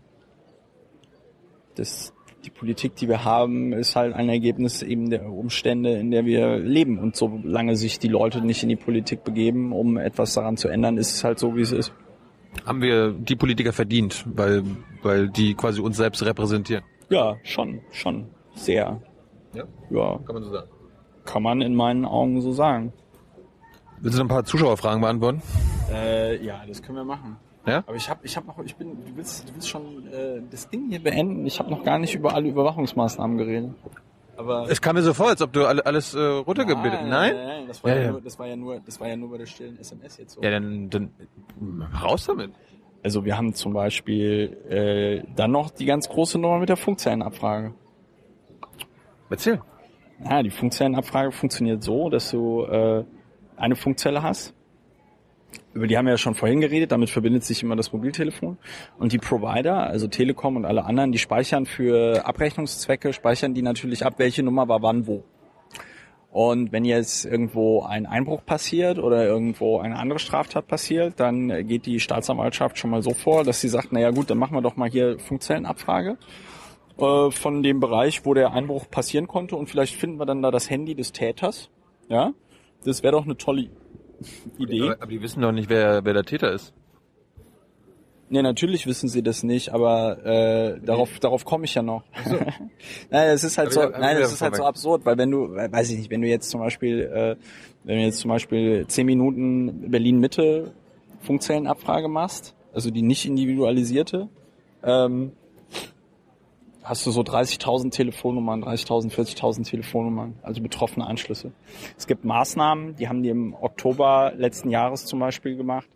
[1.77, 2.13] des
[2.47, 6.57] die Politik, die wir haben, ist halt ein Ergebnis eben der Umstände, in der wir
[6.57, 6.97] leben.
[6.97, 10.97] Und solange sich die Leute nicht in die Politik begeben, um etwas daran zu ändern,
[10.97, 11.91] ist es halt so, wie es ist.
[12.65, 14.63] Haben wir die Politiker verdient, weil,
[15.03, 16.83] weil die quasi uns selbst repräsentieren?
[17.09, 18.27] Ja, schon, schon.
[18.55, 19.01] Sehr.
[19.53, 19.63] Ja?
[19.89, 20.69] Ja, Kann man so sagen.
[21.25, 22.93] kann man in meinen Augen so sagen.
[23.99, 25.41] Willst du noch ein paar Zuschauerfragen beantworten?
[25.91, 27.35] Äh, ja, das können wir machen.
[27.67, 27.83] Ja?
[27.85, 30.69] Aber ich habe ich hab noch, ich bin, du willst, du willst schon äh, das
[30.69, 31.45] Ding hier beenden.
[31.45, 33.71] Ich habe noch gar nicht über alle Überwachungsmaßnahmen geredet.
[34.37, 37.01] Aber Es kam mir so vor, als ob du alle- alles äh, runtergebetet.
[37.01, 37.09] Nein?
[37.09, 38.11] nein, nein, das war ja, Ja, ja.
[38.11, 40.41] Nur, das war ja nur, das war ja nur bei der stillen SMS jetzt so.
[40.43, 41.11] Ja, dann, dann
[42.03, 42.51] raus damit.
[43.03, 47.73] Also wir haben zum Beispiel äh, dann noch die ganz große Nummer mit der Funkzellenabfrage.
[49.29, 49.61] Erzähl.
[50.23, 53.03] Ja, die Funkzellenabfrage funktioniert so, dass du äh,
[53.55, 54.53] eine Funkzelle hast.
[55.77, 58.57] Über die haben wir ja schon vorhin geredet, damit verbindet sich immer das Mobiltelefon.
[58.97, 64.03] Und die Provider, also Telekom und alle anderen, die speichern für Abrechnungszwecke, speichern die natürlich
[64.03, 65.23] ab, welche Nummer war wann wo.
[66.31, 71.85] Und wenn jetzt irgendwo ein Einbruch passiert oder irgendwo eine andere Straftat passiert, dann geht
[71.85, 74.77] die Staatsanwaltschaft schon mal so vor, dass sie sagt, naja gut, dann machen wir doch
[74.77, 76.17] mal hier Funkzellenabfrage
[76.97, 80.49] äh, von dem Bereich, wo der Einbruch passieren konnte und vielleicht finden wir dann da
[80.49, 81.69] das Handy des Täters.
[82.09, 82.33] Ja,
[82.83, 83.69] das wäre doch eine tolle
[84.57, 84.81] Idee.
[84.83, 86.73] Aber, aber die wissen doch nicht, wer, wer der Täter ist.
[88.29, 92.03] Nee, natürlich wissen sie das nicht, aber äh, darauf darauf komme ich ja noch.
[93.09, 95.31] nein, es ist halt Aber so, hab- nein, es ist halt so absurd, weil wenn
[95.31, 97.35] du, weiß ich nicht, wenn du jetzt zum Beispiel, äh,
[97.85, 100.73] wenn du jetzt zum Beispiel zehn Minuten Berlin Mitte
[101.21, 104.27] Funkzellenabfrage machst, also die nicht individualisierte,
[104.83, 105.31] ähm,
[106.87, 111.51] hast du so 30.000 Telefonnummern, 30.000, 40.000 Telefonnummern, also betroffene Anschlüsse.
[111.97, 115.87] Es gibt Maßnahmen, die haben die im Oktober letzten Jahres zum Beispiel gemacht.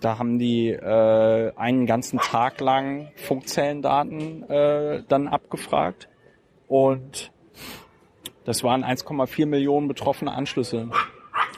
[0.00, 6.08] Da haben die äh, einen ganzen Tag lang Funkzellendaten äh, dann abgefragt
[6.68, 7.32] und
[8.44, 10.88] das waren 1,4 Millionen betroffene Anschlüsse.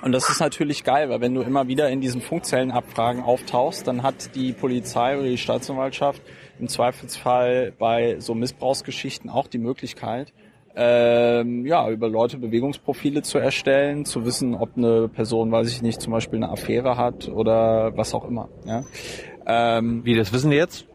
[0.02, 4.02] Und das ist natürlich geil, weil wenn du immer wieder in diesen Funkzellenabfragen auftauchst, dann
[4.02, 6.20] hat die Polizei oder die Staatsanwaltschaft
[6.58, 10.32] im Zweifelsfall bei so Missbrauchsgeschichten auch die Möglichkeit,
[10.76, 16.00] ähm, ja, über Leute Bewegungsprofile zu erstellen, zu wissen, ob eine Person, weiß ich nicht,
[16.00, 18.48] zum Beispiel eine Affäre hat oder was auch immer.
[18.64, 18.84] Ja.
[19.46, 20.86] Ähm, Wie, das wissen die jetzt?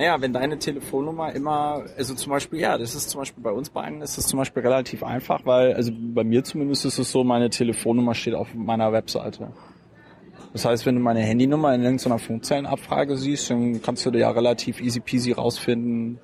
[0.00, 3.68] naja, wenn deine Telefonnummer immer, also zum Beispiel, ja, das ist zum Beispiel bei uns
[3.68, 7.22] beiden ist es zum Beispiel relativ einfach, weil, also bei mir zumindest ist es so,
[7.22, 9.52] meine Telefonnummer steht auf meiner Webseite.
[10.52, 14.30] Das heißt, wenn du meine Handynummer in irgendeiner Funkzellenabfrage siehst, dann kannst du dir ja
[14.30, 16.18] relativ easy peasy rausfinden,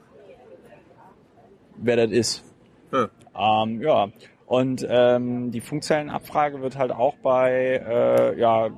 [1.76, 2.44] wer das ist.
[2.92, 3.62] Ja.
[3.62, 4.08] Ähm, ja.
[4.46, 8.70] Und ähm, die Funkzellenabfrage wird halt auch bei äh, ja,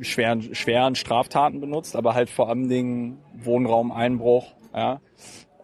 [0.00, 5.00] schweren, schweren Straftaten benutzt, aber halt vor allem Dingen Wohnraumeinbruch, ja,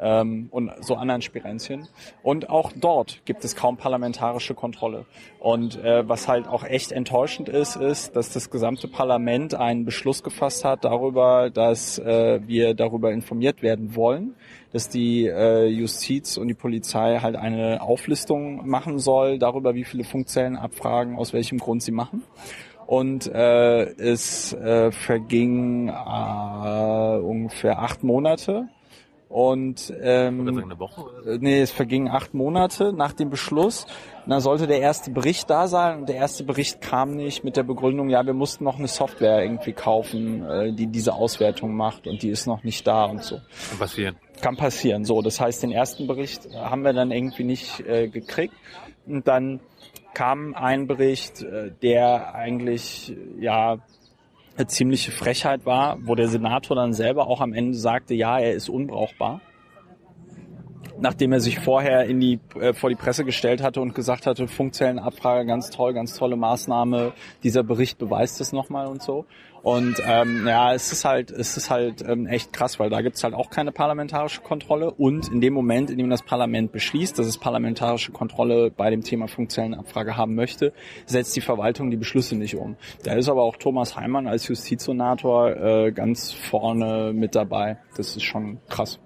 [0.03, 1.89] ähm, und so anderen Spirenzchen.
[2.23, 5.07] Und auch dort gibt es kaum parlamentarische Kontrolle.
[5.39, 10.23] Und äh, was halt auch echt enttäuschend ist, ist, dass das gesamte Parlament einen Beschluss
[10.23, 14.35] gefasst hat darüber, dass äh, wir darüber informiert werden wollen,
[14.73, 20.05] dass die äh, Justiz und die Polizei halt eine Auflistung machen soll darüber, wie viele
[20.05, 22.25] Funkzellenabfragen aus welchem Grund sie machen.
[22.87, 28.69] Und äh, es äh, verging äh, ungefähr acht Monate.
[29.33, 31.01] Und ähm, eine Woche?
[31.01, 31.39] Oder?
[31.39, 33.87] nee, es vergingen acht Monate nach dem Beschluss.
[34.27, 37.57] Und dann sollte der erste Bericht da sein und der erste Bericht kam nicht mit
[37.57, 42.07] der Begründung, ja, wir mussten noch eine Software irgendwie kaufen, äh, die diese Auswertung macht
[42.07, 43.37] und die ist noch nicht da und so.
[43.71, 44.17] Kann passieren.
[44.43, 45.05] Kann passieren.
[45.07, 48.55] So, das heißt, den ersten Bericht haben wir dann irgendwie nicht äh, gekriegt
[49.07, 49.61] und dann
[50.13, 53.79] kam ein Bericht, äh, der eigentlich ja
[54.67, 58.69] ziemliche Frechheit war, wo der Senator dann selber auch am Ende sagte, ja, er ist
[58.69, 59.41] unbrauchbar.
[61.01, 64.47] Nachdem er sich vorher in die, äh, vor die Presse gestellt hatte und gesagt hatte,
[64.47, 69.25] Funkzellenabfrage, ganz toll, ganz tolle Maßnahme, dieser Bericht beweist es nochmal und so.
[69.63, 73.23] Und ähm, ja, es ist halt, es ist halt ähm, echt krass, weil da gibt's
[73.23, 74.91] halt auch keine parlamentarische Kontrolle.
[74.91, 79.03] Und in dem Moment, in dem das Parlament beschließt, dass es parlamentarische Kontrolle bei dem
[79.03, 80.73] Thema Funkzellenabfrage haben möchte,
[81.07, 82.77] setzt die Verwaltung die Beschlüsse nicht um.
[83.05, 87.79] Da ist aber auch Thomas Heimann als Justizsenator äh, ganz vorne mit dabei.
[87.97, 88.99] Das ist schon krass.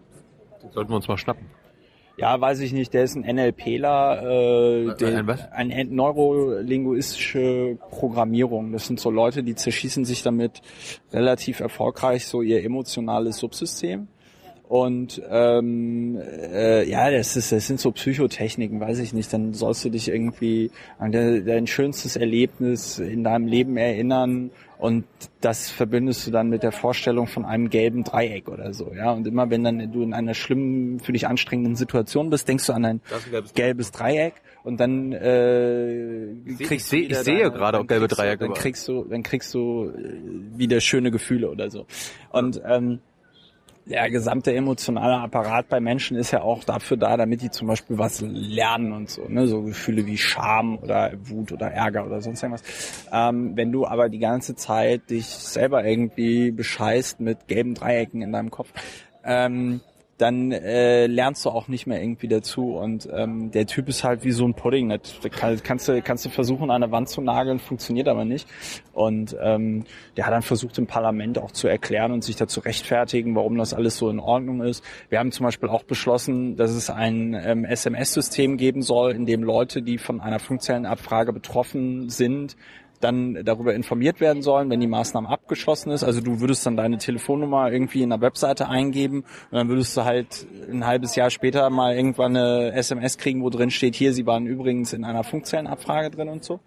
[0.72, 1.55] Sollten wir uns mal schnappen.
[2.18, 5.52] Ja, weiß ich nicht, der ist ein NLPler, äh, der, ein was?
[5.52, 8.72] ein neurolinguistische Programmierung.
[8.72, 10.62] Das sind so Leute, die zerschießen sich damit
[11.12, 14.08] relativ erfolgreich so ihr emotionales Subsystem.
[14.68, 19.32] Und ähm, äh, ja, das ist, das sind so Psychotechniken, weiß ich nicht.
[19.32, 25.04] Dann sollst du dich irgendwie an de, dein schönstes Erlebnis in deinem Leben erinnern und
[25.40, 29.12] das verbindest du dann mit der Vorstellung von einem gelben Dreieck oder so, ja.
[29.12, 32.72] Und immer wenn dann du in einer schlimmen, für dich anstrengenden Situation bist, denkst du
[32.72, 33.00] an ein
[33.30, 37.86] gelbes gelbes Dreieck und dann äh, seh- kriegst ich du seh- ich sehe gerade auch
[37.86, 41.86] gelbe Dreiecke Dann kriegst du, dann kriegst du äh, wieder schöne Gefühle oder so.
[42.30, 42.98] Und ähm,
[43.86, 47.96] der gesamte emotionale Apparat bei Menschen ist ja auch dafür da, damit die zum Beispiel
[47.98, 49.46] was lernen und so, ne?
[49.46, 52.64] so Gefühle wie Scham oder Wut oder Ärger oder sonst irgendwas.
[53.12, 58.32] Ähm, wenn du aber die ganze Zeit dich selber irgendwie bescheißt mit gelben Dreiecken in
[58.32, 58.72] deinem Kopf,
[59.24, 59.80] ähm,
[60.18, 64.24] dann äh, lernst du auch nicht mehr irgendwie dazu und ähm, der Typ ist halt
[64.24, 64.88] wie so ein Pudding.
[64.88, 68.48] Das kann, kannst du kannst du versuchen an der Wand zu nageln, funktioniert aber nicht.
[68.92, 69.84] Und ähm,
[70.16, 73.74] der hat dann versucht im Parlament auch zu erklären und sich dazu rechtfertigen, warum das
[73.74, 74.82] alles so in Ordnung ist.
[75.10, 79.42] Wir haben zum Beispiel auch beschlossen, dass es ein ähm, SMS-System geben soll, in dem
[79.42, 82.56] Leute, die von einer Funkzellenabfrage betroffen sind,
[83.00, 86.04] dann darüber informiert werden sollen, wenn die Maßnahme abgeschlossen ist.
[86.04, 89.18] Also du würdest dann deine Telefonnummer irgendwie in der Webseite eingeben
[89.50, 93.50] und dann würdest du halt ein halbes Jahr später mal irgendwann eine SMS kriegen, wo
[93.50, 96.60] drin steht, hier, sie waren übrigens in einer Funkzellenabfrage drin und so.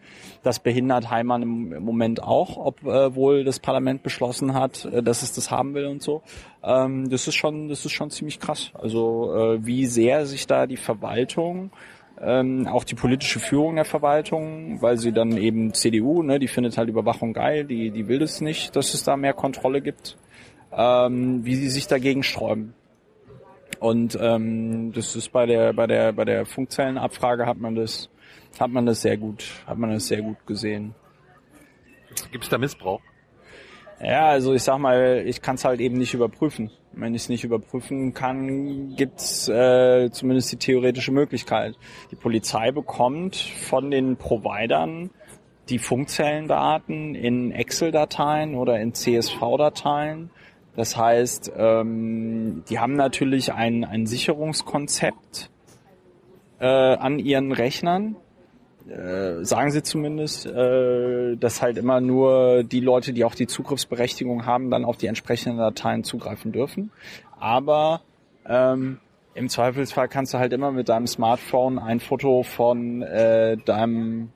[0.43, 5.51] Das behindert Heimann im Moment auch, obwohl das Parlament beschlossen hat, äh, dass es das
[5.51, 6.21] haben will und so.
[6.63, 8.71] Ähm, das ist schon, das ist schon ziemlich krass.
[8.73, 11.71] Also äh, wie sehr sich da die Verwaltung
[12.21, 16.77] ähm, auch die politische Führung der Verwaltung, weil sie dann eben CDU, ne, die findet
[16.77, 20.17] halt Überwachung geil, die, die will es nicht, dass es da mehr Kontrolle gibt,
[20.71, 22.73] ähm, wie sie sich dagegen sträuben.
[23.79, 28.09] Und ähm, das ist bei der bei der bei der Funkzellenabfrage hat man das
[28.59, 30.95] hat man das sehr gut hat man das sehr gut gesehen.
[32.31, 33.01] Gibt es da Missbrauch?
[34.01, 36.71] Ja, also ich sag mal, ich kann es halt eben nicht überprüfen.
[36.93, 41.75] Wenn ich es nicht überprüfen kann, gibt's äh, zumindest die theoretische Möglichkeit.
[42.11, 45.09] Die Polizei bekommt von den Providern
[45.69, 50.31] die Funkzellendaten in Excel-Dateien oder in CSV-Dateien.
[50.75, 55.51] Das heißt, ähm, die haben natürlich ein, ein Sicherungskonzept
[56.59, 58.15] äh, an ihren Rechnern,
[58.89, 64.45] äh, sagen sie zumindest, äh, dass halt immer nur die Leute, die auch die Zugriffsberechtigung
[64.45, 66.91] haben, dann auf die entsprechenden Dateien zugreifen dürfen.
[67.39, 68.01] Aber
[68.45, 68.99] ähm,
[69.35, 74.31] im Zweifelsfall kannst du halt immer mit deinem Smartphone ein Foto von äh, deinem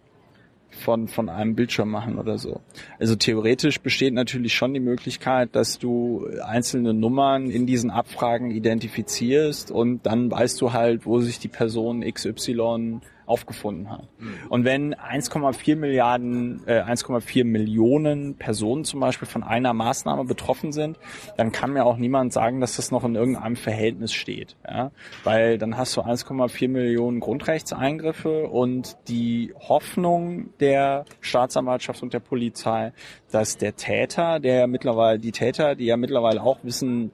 [0.74, 2.62] von, von einem Bildschirm machen oder so.
[3.00, 9.72] Also theoretisch besteht natürlich schon die Möglichkeit, dass du einzelne Nummern in diesen Abfragen identifizierst
[9.72, 14.08] und dann weißt du halt, wo sich die Person XY aufgefunden hat.
[14.50, 20.98] Und wenn 1,4 Milliarden, äh, 1,4 Millionen Personen zum Beispiel von einer Maßnahme betroffen sind,
[21.38, 24.56] dann kann mir auch niemand sagen, dass das noch in irgendeinem Verhältnis steht.
[24.68, 24.92] Ja?
[25.24, 32.94] Weil dann hast du 1,4 Millionen Grundrechtseingriffe und die Hoffnung der Staatsanwaltschaft und der Polizei,
[33.32, 37.12] dass der Täter, der mittlerweile, die Täter, die ja mittlerweile auch wissen,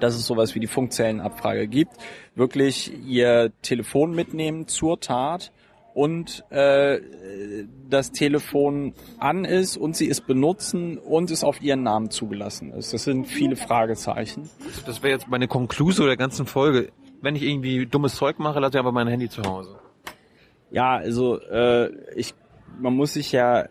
[0.00, 1.92] dass es sowas wie die Funkzellenabfrage gibt,
[2.34, 5.52] wirklich ihr Telefon mitnehmen zur Tat
[5.94, 7.00] und äh,
[7.90, 12.92] das Telefon an ist und sie es benutzen und es auf ihren Namen zugelassen ist.
[12.94, 14.48] Das sind viele Fragezeichen.
[14.86, 16.92] Das wäre jetzt meine Konklusion der ganzen Folge.
[17.20, 19.76] Wenn ich irgendwie dummes Zeug mache, lasse ich aber mein Handy zu Hause.
[20.70, 22.32] Ja, also äh, ich,
[22.78, 23.68] man muss sich ja äh,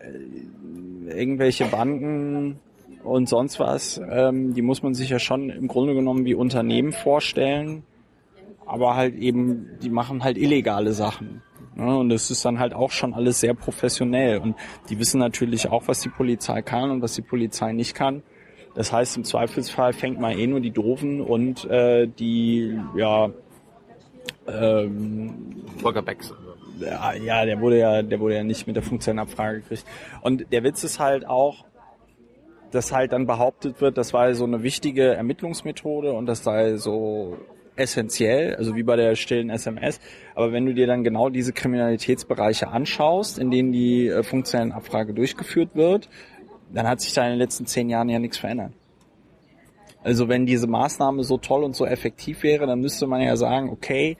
[1.06, 2.60] irgendwelche Banden
[3.04, 6.92] und sonst was, ähm, die muss man sich ja schon im Grunde genommen wie Unternehmen
[6.92, 7.82] vorstellen,
[8.66, 11.42] aber halt eben, die machen halt illegale Sachen.
[11.74, 11.96] Ne?
[11.96, 14.38] Und das ist dann halt auch schon alles sehr professionell.
[14.38, 14.56] Und
[14.90, 18.22] die wissen natürlich auch, was die Polizei kann und was die Polizei nicht kann.
[18.74, 23.30] Das heißt, im Zweifelsfall fängt man eh nur die Doofen und äh, die, ja,
[24.46, 26.34] ähm, Volker Becks.
[26.80, 29.84] Ja, ja, der wurde ja, der wurde ja nicht mit der funktionellen Abfrage gekriegt.
[30.20, 31.64] Und der Witz ist halt auch,
[32.70, 37.38] dass halt dann behauptet wird, das war so eine wichtige Ermittlungsmethode und das sei so
[37.76, 40.00] essentiell, also wie bei der stillen SMS.
[40.34, 45.14] Aber wenn du dir dann genau diese Kriminalitätsbereiche anschaust, in denen die äh, funktionellen Abfrage
[45.14, 46.08] durchgeführt wird,
[46.72, 48.72] dann hat sich da in den letzten zehn Jahren ja nichts verändert.
[50.02, 53.68] Also wenn diese Maßnahme so toll und so effektiv wäre, dann müsste man ja sagen,
[53.70, 54.16] okay,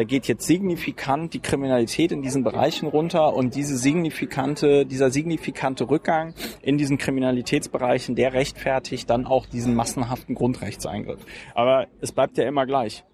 [0.00, 5.90] da geht jetzt signifikant die Kriminalität in diesen Bereichen runter und diese signifikante, dieser signifikante
[5.90, 6.32] Rückgang
[6.62, 11.20] in diesen Kriminalitätsbereichen, der rechtfertigt dann auch diesen massenhaften Grundrechtseingriff.
[11.54, 13.04] Aber es bleibt ja immer gleich.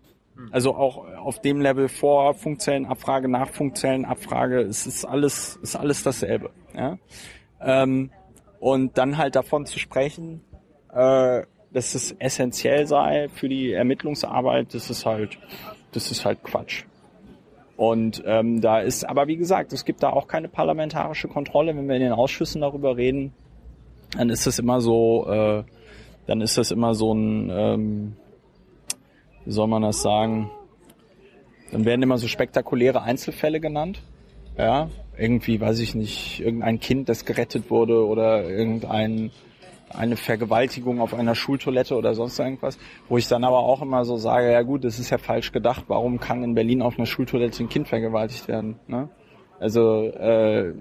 [0.53, 6.51] Also auch auf dem Level vor Funkzellenabfrage, nach Funkzellenabfrage, es ist alles, ist alles dasselbe.
[6.73, 6.99] Ja?
[7.61, 8.13] Ähm,
[8.61, 10.41] und dann halt davon zu sprechen,
[10.93, 15.37] äh, dass es essentiell sei für die Ermittlungsarbeit, das ist halt,
[15.93, 16.85] das ist halt Quatsch.
[17.77, 21.77] Und ähm, da ist, aber wie gesagt, es gibt da auch keine parlamentarische Kontrolle.
[21.77, 23.33] Wenn wir in den Ausschüssen darüber reden,
[24.17, 25.63] dann ist das immer so, äh,
[26.27, 28.17] dann ist das immer so ein, ähm,
[29.45, 30.51] wie soll man das sagen?
[31.71, 34.01] Dann werden immer so spektakuläre Einzelfälle genannt.
[34.57, 39.31] Ja, irgendwie, weiß ich nicht, irgendein Kind, das gerettet wurde oder irgendein
[39.91, 42.79] eine Vergewaltigung auf einer Schultoilette oder sonst irgendwas,
[43.09, 45.85] wo ich dann aber auch immer so sage, ja gut, das ist ja falsch gedacht,
[45.89, 48.79] warum kann in Berlin auf einer Schultoilette ein Kind vergewaltigt werden?
[48.89, 49.09] Ne?
[49.59, 50.75] Also äh,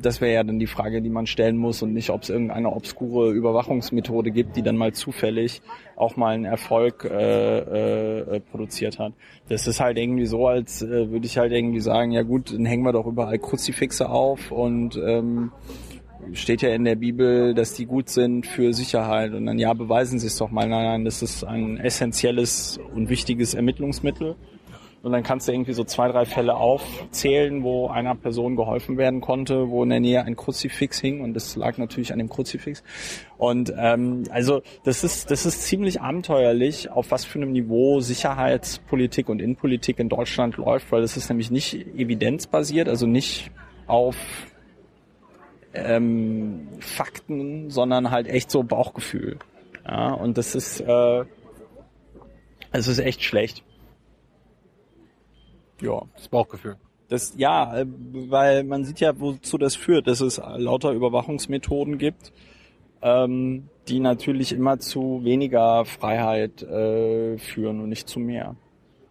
[0.00, 2.70] das wäre ja dann die Frage, die man stellen muss und nicht, ob es irgendeine
[2.72, 5.62] obskure Überwachungsmethode gibt, die dann mal zufällig
[5.96, 9.12] auch mal einen Erfolg äh, äh, produziert hat.
[9.48, 12.66] Das ist halt irgendwie so, als äh, würde ich halt irgendwie sagen, ja gut, dann
[12.66, 15.50] hängen wir doch überall Kruzifixe auf und ähm,
[16.32, 19.32] steht ja in der Bibel, dass die gut sind für Sicherheit.
[19.32, 20.68] Und dann ja, beweisen Sie es doch mal.
[20.68, 24.36] Nein, nein, das ist ein essentielles und wichtiges Ermittlungsmittel.
[25.00, 29.20] Und dann kannst du irgendwie so zwei, drei Fälle aufzählen, wo einer Person geholfen werden
[29.20, 32.82] konnte, wo in der Nähe ein Kruzifix hing und das lag natürlich an dem Kruzifix.
[33.36, 39.28] Und ähm, also das ist das ist ziemlich abenteuerlich, auf was für einem Niveau Sicherheitspolitik
[39.28, 43.52] und Innenpolitik in Deutschland läuft, weil das ist nämlich nicht evidenzbasiert, also nicht
[43.86, 44.16] auf
[45.74, 49.38] ähm, Fakten, sondern halt echt so Bauchgefühl.
[49.86, 51.24] Ja, und das ist, äh,
[52.72, 53.64] es ist echt schlecht.
[55.80, 56.02] Ja.
[56.14, 56.76] Das Bauchgefühl.
[57.08, 62.32] Das, ja, äh, weil man sieht ja, wozu das führt, dass es lauter Überwachungsmethoden gibt,
[63.00, 68.56] ähm, die natürlich immer zu weniger Freiheit äh, führen und nicht zu mehr.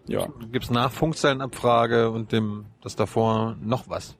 [0.07, 0.27] Ja.
[0.51, 4.15] Gibt es nach Funkzellenabfrage und dem das davor noch was?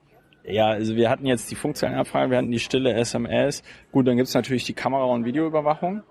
[0.48, 3.64] Ja, also wir hatten jetzt die funktionelle Abfrage, wir hatten die stille SMS.
[3.92, 6.04] Gut, dann gibt's natürlich die Kamera- und Videoüberwachung.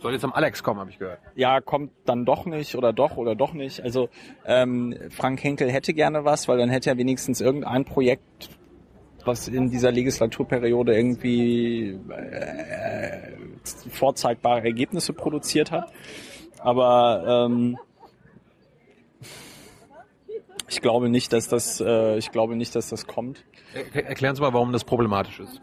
[0.00, 1.20] Soll jetzt am Alex kommen, habe ich gehört.
[1.36, 3.82] Ja, kommt dann doch nicht oder doch oder doch nicht.
[3.82, 4.10] Also
[4.44, 8.50] ähm, Frank Henkel hätte gerne was, weil dann hätte er wenigstens irgendein Projekt,
[9.24, 13.36] was in dieser Legislaturperiode irgendwie äh,
[13.90, 15.90] vorzeigbare Ergebnisse produziert hat.
[16.58, 17.78] Aber ähm,
[20.68, 23.44] ich glaube nicht, dass das, äh, ich glaube nicht, dass das kommt.
[23.94, 25.60] Erklären Sie mal, warum das problematisch ist.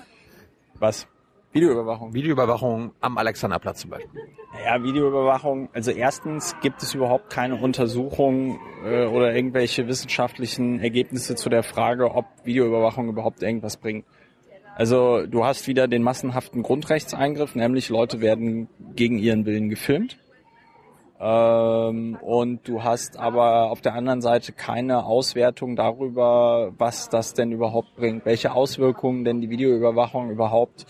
[0.76, 1.08] Was?
[1.52, 2.14] Videoüberwachung.
[2.14, 4.22] Videoüberwachung am Alexanderplatz zum Beispiel.
[4.64, 5.70] Ja, Videoüberwachung.
[5.74, 12.14] Also erstens gibt es überhaupt keine Untersuchung äh, oder irgendwelche wissenschaftlichen Ergebnisse zu der Frage,
[12.14, 14.06] ob Videoüberwachung überhaupt irgendwas bringt.
[14.76, 20.18] Also du hast wieder den massenhaften Grundrechtseingriff, nämlich Leute werden gegen ihren Willen gefilmt.
[21.22, 27.52] Ähm, und du hast aber auf der anderen Seite keine Auswertung darüber, was das denn
[27.52, 30.86] überhaupt bringt, welche Auswirkungen denn die Videoüberwachung überhaupt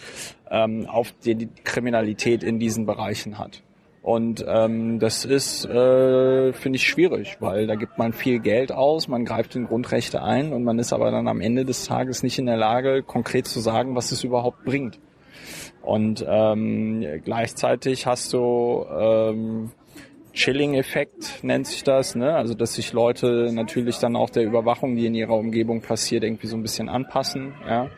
[0.52, 3.64] ähm, auf die, Kriminalität in diesen Bereichen hat.
[4.02, 9.08] Und ähm, das ist, äh, finde ich, schwierig, weil da gibt man viel Geld aus,
[9.08, 12.40] man greift in Grundrechte ein und man ist aber dann am Ende des Tages nicht
[12.40, 15.00] in der Lage, konkret zu sagen, was es überhaupt bringt.
[15.82, 19.72] Und ähm, gleichzeitig hast du ähm,
[20.40, 22.34] Chilling-Effekt nennt sich das, ne?
[22.34, 26.48] Also dass sich Leute natürlich dann auch der Überwachung, die in ihrer Umgebung passiert, irgendwie
[26.48, 27.54] so ein bisschen anpassen.
[27.68, 27.90] Ja?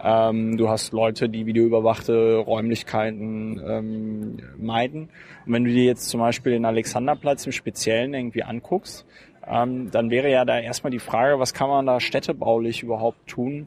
[0.00, 5.08] Ähm, du hast Leute, die videoüberwachte Räumlichkeiten ähm, meiden.
[5.44, 9.04] Und wenn du dir jetzt zum Beispiel den Alexanderplatz im Speziellen irgendwie anguckst,
[9.44, 13.66] ähm, dann wäre ja da erstmal die Frage, was kann man da städtebaulich überhaupt tun,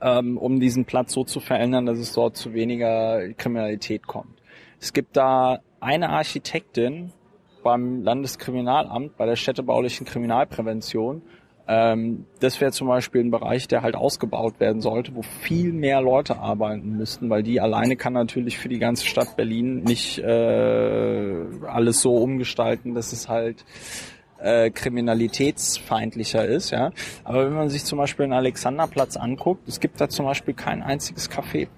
[0.00, 4.40] ähm, um diesen Platz so zu verändern, dass es dort zu weniger Kriminalität kommt.
[4.78, 7.10] Es gibt da eine Architektin
[7.62, 11.22] beim Landeskriminalamt, bei der städtebaulichen Kriminalprävention.
[11.68, 16.00] Ähm, das wäre zum Beispiel ein Bereich, der halt ausgebaut werden sollte, wo viel mehr
[16.00, 21.44] Leute arbeiten müssten, weil die alleine kann natürlich für die ganze Stadt Berlin nicht äh,
[21.66, 23.64] alles so umgestalten, dass es halt
[24.38, 26.90] äh, kriminalitätsfeindlicher ist, ja.
[27.22, 30.82] Aber wenn man sich zum Beispiel den Alexanderplatz anguckt, es gibt da zum Beispiel kein
[30.82, 31.68] einziges Café.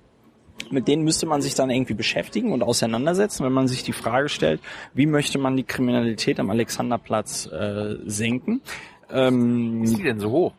[0.70, 4.30] mit denen müsste man sich dann irgendwie beschäftigen und auseinandersetzen, wenn man sich die Frage
[4.30, 4.62] stellt,
[4.94, 8.62] wie möchte man die Kriminalität am Alexanderplatz äh, senken.
[9.10, 10.54] Ähm, ist die denn so hoch?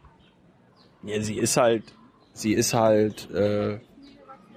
[1.05, 1.83] Ja, sie ist halt,
[2.33, 3.79] sie ist halt, äh,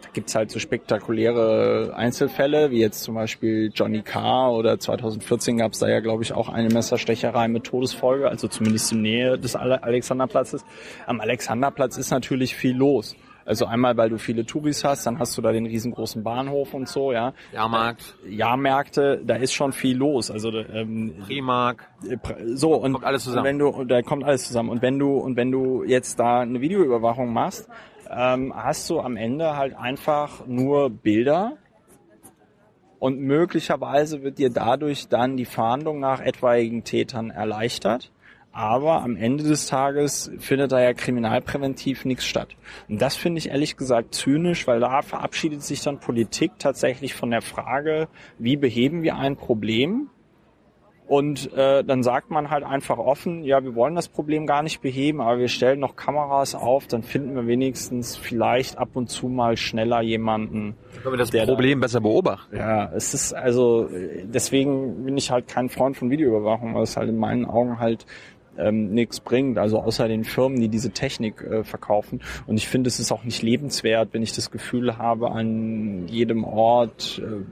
[0.02, 5.80] da gibt's halt so spektakuläre Einzelfälle, wie jetzt zum Beispiel Johnny Carr oder 2014 gab's
[5.80, 10.64] da ja, glaube ich, auch eine Messerstecherei mit Todesfolge, also zumindest in Nähe des Alexanderplatzes.
[11.08, 13.16] Am Alexanderplatz ist natürlich viel los.
[13.46, 16.90] Also einmal, weil du viele Touris hast, dann hast du da den riesengroßen Bahnhof und
[16.90, 17.34] so, ja.
[17.54, 18.18] Jahrmarkt.
[18.26, 20.32] Äh, Jahrmärkte, da ist schon viel los.
[20.32, 21.88] Also ähm, Primark.
[22.04, 22.18] Äh,
[22.56, 23.46] so und kommt alles zusammen.
[23.46, 24.70] Wenn du, da kommt alles zusammen.
[24.70, 27.70] Und wenn du und wenn du jetzt da eine Videoüberwachung machst,
[28.10, 31.58] ähm, hast du am Ende halt einfach nur Bilder
[32.98, 38.12] und möglicherweise wird dir dadurch dann die Fahndung nach etwaigen Tätern erleichtert.
[38.58, 42.56] Aber am Ende des Tages findet da ja kriminalpräventiv nichts statt.
[42.88, 47.32] Und das finde ich ehrlich gesagt zynisch, weil da verabschiedet sich dann Politik tatsächlich von
[47.32, 48.08] der Frage,
[48.40, 50.10] wie beheben wir ein Problem?
[51.08, 54.82] Und äh, dann sagt man halt einfach offen, ja, wir wollen das Problem gar nicht
[54.82, 59.28] beheben, aber wir stellen noch Kameras auf, dann finden wir wenigstens vielleicht ab und zu
[59.28, 60.76] mal schneller jemanden.
[61.04, 62.56] Können wir das Problem da, besser beobachten?
[62.56, 63.88] Ja, es ist also,
[64.24, 68.08] deswegen bin ich halt kein Freund von Videoüberwachung, weil es halt in meinen Augen halt
[68.58, 72.22] ähm, nichts bringt, also außer den Firmen, die diese Technik äh, verkaufen.
[72.48, 76.44] Und ich finde, es ist auch nicht lebenswert, wenn ich das Gefühl habe, an jedem
[76.44, 77.44] Ort, äh,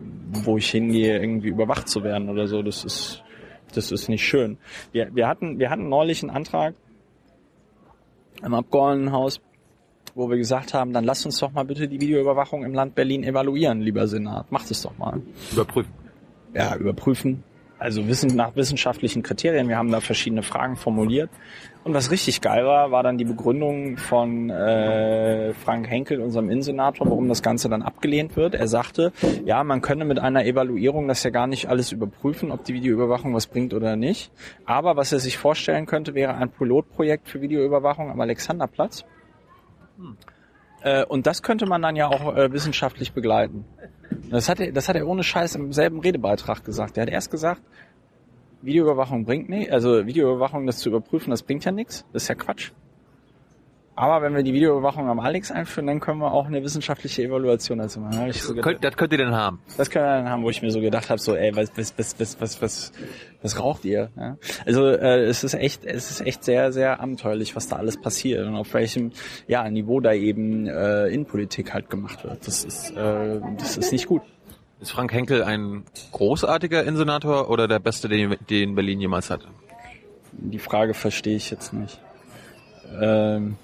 [0.45, 2.61] wo ich hingehe, irgendwie überwacht zu werden oder so.
[2.61, 3.23] Das ist,
[3.73, 4.57] das ist nicht schön.
[4.91, 6.75] Wir, wir hatten, wir hatten neulich einen Antrag
[8.43, 9.41] im Abgeordnetenhaus,
[10.15, 13.23] wo wir gesagt haben, dann lasst uns doch mal bitte die Videoüberwachung im Land Berlin
[13.23, 14.51] evaluieren, lieber Senat.
[14.51, 15.21] Macht es doch mal.
[15.51, 15.93] Überprüfen.
[16.53, 17.43] Ja, überprüfen
[17.84, 19.67] also wissen, nach wissenschaftlichen Kriterien.
[19.67, 21.29] Wir haben da verschiedene Fragen formuliert.
[21.84, 27.09] Und was richtig geil war, war dann die Begründung von äh, Frank Henkel, unserem Innensenator,
[27.09, 28.55] warum das Ganze dann abgelehnt wird.
[28.55, 29.11] Er sagte,
[29.43, 33.34] ja, man könne mit einer Evaluierung das ja gar nicht alles überprüfen, ob die Videoüberwachung
[33.34, 34.31] was bringt oder nicht.
[34.63, 39.03] Aber was er sich vorstellen könnte, wäre ein Pilotprojekt für Videoüberwachung am Alexanderplatz.
[39.97, 40.15] Hm.
[40.84, 43.65] Äh, und das könnte man dann ja auch äh, wissenschaftlich begleiten.
[44.29, 46.97] Das hat, er, das hat er ohne Scheiß im selben Redebeitrag gesagt.
[46.97, 47.61] Er hat erst gesagt,
[48.61, 52.05] Videoüberwachung bringt nicht, also Videoüberwachung, das zu überprüfen, das bringt ja nichts.
[52.13, 52.71] Das ist ja Quatsch.
[53.95, 57.77] Aber wenn wir die Videoüberwachung am Alex einführen, dann können wir auch eine wissenschaftliche Evaluation
[57.77, 58.27] dazu machen.
[58.27, 59.59] Ich so gedacht, das könnt ihr denn haben.
[59.77, 61.93] Das können wir dann haben, wo ich mir so gedacht habe, so, ey, was, was,
[61.97, 62.91] was, was, was, was,
[63.43, 64.09] was raucht ihr?
[64.17, 64.37] Ja?
[64.65, 68.47] Also äh, es ist echt, es ist echt sehr, sehr abenteuerlich, was da alles passiert
[68.47, 69.11] und auf welchem
[69.47, 72.47] ja, Niveau da eben äh, Innenpolitik halt gemacht wird.
[72.47, 74.23] Das ist, äh, das ist nicht gut.
[74.81, 79.47] Ist Frank Henkel ein großartiger Insenator oder der beste, den, den Berlin jemals hatte?
[80.31, 82.01] Die Frage verstehe ich jetzt nicht.
[82.99, 83.55] Ähm,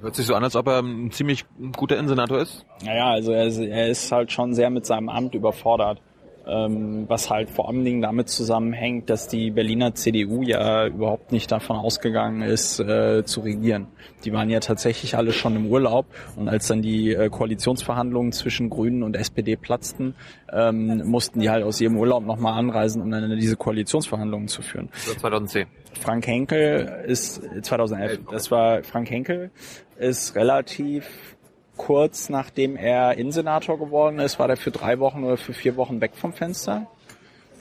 [0.00, 1.44] Hört sich so an, als ob er ein ziemlich
[1.76, 2.64] guter Insenator ist.
[2.84, 6.00] Naja, also er er ist halt schon sehr mit seinem Amt überfordert.
[6.48, 11.50] Ähm, was halt vor allen Dingen damit zusammenhängt, dass die Berliner CDU ja überhaupt nicht
[11.50, 13.88] davon ausgegangen ist, äh, zu regieren.
[14.24, 18.70] Die waren ja tatsächlich alle schon im Urlaub und als dann die äh, Koalitionsverhandlungen zwischen
[18.70, 20.14] Grünen und SPD platzten,
[20.52, 24.88] ähm, mussten die halt aus ihrem Urlaub nochmal anreisen, um dann diese Koalitionsverhandlungen zu führen.
[24.92, 25.66] 2010.
[25.98, 28.20] Frank Henkel ist 2011.
[28.30, 29.50] Das war Frank Henkel
[29.98, 31.35] ist relativ
[31.76, 36.00] kurz nachdem er Innensenator geworden ist, war er für drei Wochen oder für vier Wochen
[36.00, 36.86] weg vom Fenster.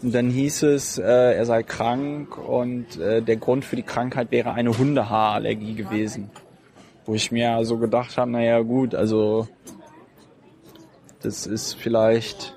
[0.01, 4.32] Und dann hieß es, äh, er sei krank und äh, der Grund für die Krankheit
[4.32, 6.30] wäre eine Hundehaarallergie gewesen.
[7.05, 9.47] Wo ich mir so gedacht habe, naja gut, also
[11.22, 12.55] das ist vielleicht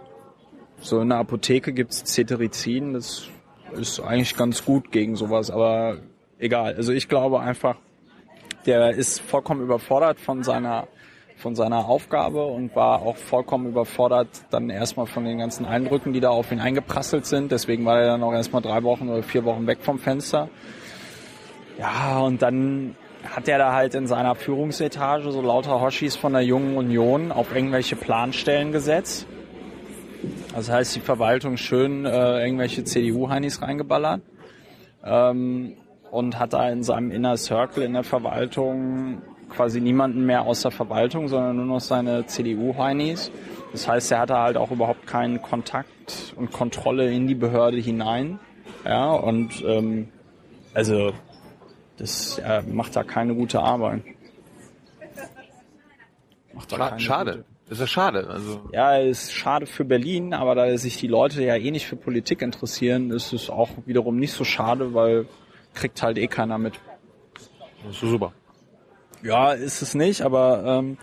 [0.81, 3.29] so in der Apotheke gibt's Cetirizin, das
[3.73, 5.99] ist eigentlich ganz gut gegen sowas, aber
[6.39, 6.75] egal.
[6.75, 7.77] Also ich glaube einfach,
[8.67, 10.89] der ist vollkommen überfordert von seiner
[11.39, 16.21] von seiner Aufgabe und war auch vollkommen überfordert dann erstmal von den ganzen Eindrücken, die
[16.21, 17.53] da auf ihn eingeprasselt sind.
[17.53, 20.49] Deswegen war er dann auch erstmal drei Wochen oder vier Wochen weg vom Fenster.
[21.79, 26.43] Ja, und dann hat er da halt in seiner Führungsetage so lauter Hoshis von der
[26.43, 29.27] Jungen Union auf irgendwelche Planstellen gesetzt.
[30.55, 34.23] Das heißt, die Verwaltung schön äh, irgendwelche CDU-Heinis reingeballert.
[35.05, 35.77] Ähm,
[36.11, 40.71] und hat da in seinem Inner Circle in der Verwaltung quasi niemanden mehr aus der
[40.71, 43.31] Verwaltung, sondern nur noch seine CDU-Heinis.
[43.73, 48.39] Das heißt, er hatte halt auch überhaupt keinen Kontakt und Kontrolle in die Behörde hinein.
[48.85, 50.09] Ja, und ähm,
[50.75, 51.13] also
[51.97, 54.03] das äh, macht da keine gute Arbeit.
[56.55, 57.31] Macht da keine schade.
[57.33, 57.45] Gute.
[57.69, 58.29] Das ist schade.
[58.31, 61.97] Also ja, ist schade für Berlin, aber da sich die Leute ja eh nicht für
[61.97, 65.27] Politik interessieren, ist es auch wiederum nicht so schade, weil
[65.75, 66.81] kriegt halt eh keiner mit.
[67.85, 68.33] Das ist super.
[69.23, 70.99] Ja, ist es nicht, aber ähm,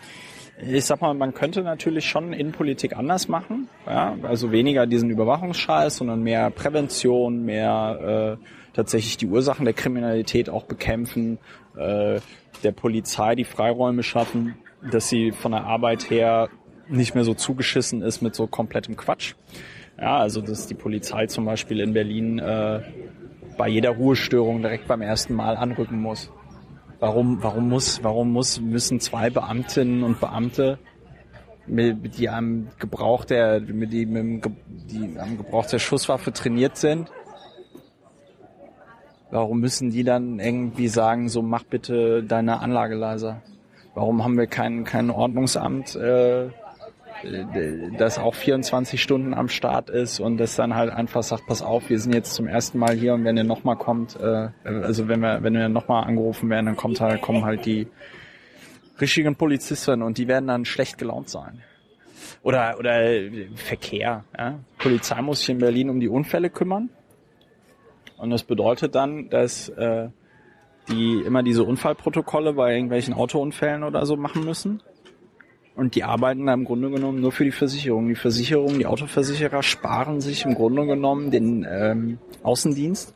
[0.61, 3.67] ich sag mal, man könnte natürlich schon Innenpolitik anders machen.
[3.85, 4.17] Ja?
[4.23, 10.63] Also weniger diesen Überwachungsscheiß, sondern mehr Prävention, mehr äh, tatsächlich die Ursachen der Kriminalität auch
[10.63, 11.39] bekämpfen,
[11.75, 12.19] äh,
[12.63, 14.55] der Polizei die Freiräume schaffen,
[14.91, 16.49] dass sie von der Arbeit her
[16.87, 19.33] nicht mehr so zugeschissen ist mit so komplettem Quatsch.
[19.99, 22.81] Ja, also dass die Polizei zum Beispiel in Berlin äh,
[23.57, 26.31] bei jeder Ruhestörung direkt beim ersten Mal anrücken muss.
[26.99, 30.79] Warum, warum muss, warum muss, müssen zwei Beamtinnen und Beamte,
[31.67, 37.11] mit, die am Gebrauch der, mit die, mit die am Gebrauch der Schusswaffe trainiert sind,
[39.31, 43.41] warum müssen die dann irgendwie sagen, so mach bitte deine Anlage leiser?
[43.93, 46.49] Warum haben wir kein, kein Ordnungsamt, äh,
[47.97, 51.89] das auch 24 Stunden am Start ist und das dann halt einfach sagt, pass auf,
[51.89, 55.21] wir sind jetzt zum ersten Mal hier und wenn ihr nochmal kommt, äh, also wenn
[55.21, 57.87] wir, wenn wir nochmal angerufen werden, dann kommt halt, kommen halt die
[58.99, 61.61] richtigen Polizisten und die werden dann schlecht gelaunt sein.
[62.43, 62.99] Oder, oder
[63.55, 64.23] Verkehr.
[64.37, 64.59] Ja?
[64.77, 66.89] Polizei muss sich in Berlin um die Unfälle kümmern.
[68.17, 70.09] Und das bedeutet dann, dass äh,
[70.89, 74.81] die immer diese Unfallprotokolle bei irgendwelchen Autounfällen oder so machen müssen.
[75.75, 78.07] Und die arbeiten da im Grunde genommen nur für die Versicherung.
[78.07, 83.13] Die Versicherung, die Autoversicherer sparen sich im Grunde genommen den ähm, Außendienst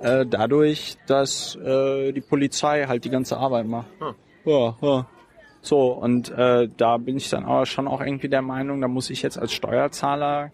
[0.00, 3.88] äh, dadurch, dass äh, die Polizei halt die ganze Arbeit macht.
[3.98, 4.14] Hm.
[4.44, 5.06] Ja, ja.
[5.60, 9.10] So, und äh, da bin ich dann aber schon auch irgendwie der Meinung, da muss
[9.10, 10.52] ich jetzt als Steuerzahler,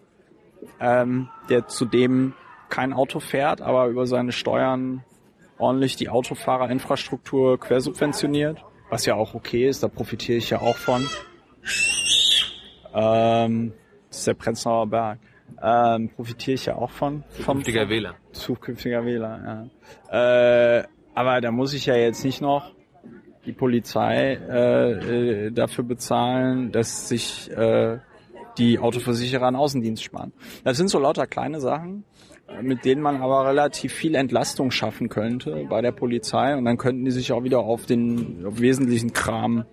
[0.79, 2.33] ähm, der zudem
[2.69, 5.03] kein Auto fährt, aber über seine Steuern
[5.59, 8.63] ordentlich die Autofahrerinfrastruktur quersubventioniert,
[8.93, 11.09] was ja auch okay ist, da profitiere ich ja auch von.
[12.93, 13.73] Ähm,
[14.07, 15.19] das ist der Prenzlauer Berg.
[15.63, 17.23] Ähm, profitiere ich ja auch von.
[17.29, 18.13] Zukünftiger Wähler.
[18.33, 19.69] Zukünftiger Wähler,
[20.11, 20.77] ja.
[20.77, 20.83] Äh,
[21.15, 22.71] aber da muss ich ja jetzt nicht noch
[23.47, 27.97] die Polizei äh, äh, dafür bezahlen, dass sich äh,
[28.59, 30.33] die Autoversicherer einen Außendienst sparen.
[30.63, 32.03] Das sind so lauter kleine Sachen,
[32.61, 37.05] mit denen man aber relativ viel Entlastung schaffen könnte bei der Polizei und dann könnten
[37.05, 39.65] die sich auch wieder auf den auf wesentlichen Kram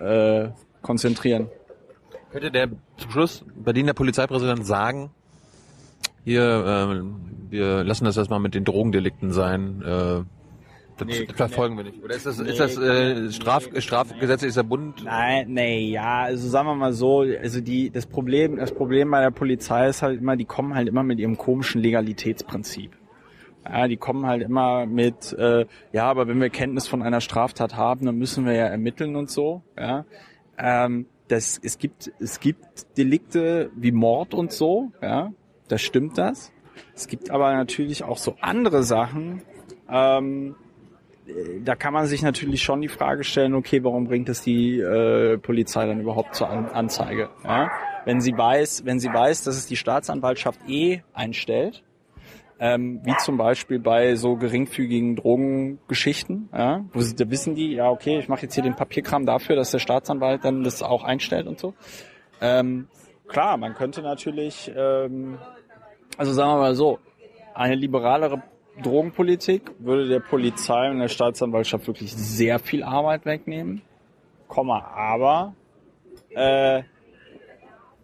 [0.00, 0.48] äh,
[0.82, 1.48] konzentrieren.
[2.30, 5.10] Könnte der zum Schluss Berliner Polizeipräsident sagen,
[6.24, 10.22] hier, äh, wir lassen das erstmal mit den Drogendelikten sein, äh,
[10.96, 12.02] das nee, verfolgen wir nicht.
[12.02, 15.04] Oder ist das, nee, ist das äh, Straf, Strafgesetz ist der Bund?
[15.04, 19.20] Nein, nee, ja, also sagen wir mal so, also die das Problem, das Problem bei
[19.20, 22.92] der Polizei ist halt immer, die kommen halt immer mit ihrem komischen Legalitätsprinzip.
[23.66, 27.76] Ja, die kommen halt immer mit, äh, ja, aber wenn wir Kenntnis von einer Straftat
[27.76, 29.62] haben, dann müssen wir ja ermitteln und so.
[29.78, 30.04] Ja,
[30.58, 34.92] ähm, das, es gibt es gibt Delikte wie Mord und so.
[35.00, 35.32] Ja,
[35.68, 36.52] das stimmt das.
[36.94, 39.42] Es gibt aber natürlich auch so andere Sachen.
[39.88, 40.56] Ähm,
[41.62, 45.38] da kann man sich natürlich schon die Frage stellen, okay, warum bringt es die äh,
[45.38, 47.30] Polizei dann überhaupt zur An Anzeige?
[47.42, 47.70] Ja?
[48.04, 51.82] Wenn sie weiß, wenn sie weiß, dass es die Staatsanwaltschaft eh einstellt,
[52.60, 57.90] ähm, wie zum Beispiel bei so geringfügigen Drogengeschichten, ja, wo sie, da wissen die, ja
[57.90, 61.46] okay, ich mache jetzt hier den Papierkram dafür, dass der Staatsanwalt dann das auch einstellt
[61.46, 61.74] und so.
[62.40, 62.88] Ähm,
[63.26, 65.38] klar, man könnte natürlich, ähm,
[66.16, 66.98] also sagen wir mal so,
[67.54, 68.42] eine liberalere
[68.82, 73.82] Drogenpolitik würde der Polizei und der Staatsanwaltschaft wirklich sehr viel Arbeit wegnehmen.
[74.48, 75.54] Komma, aber
[76.30, 76.82] äh,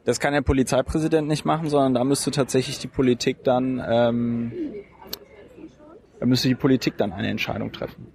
[0.05, 4.53] das kann der Polizeipräsident nicht machen, sondern da müsste tatsächlich die Politik dann ähm,
[6.19, 8.07] da müsste die Politik dann eine Entscheidung treffen.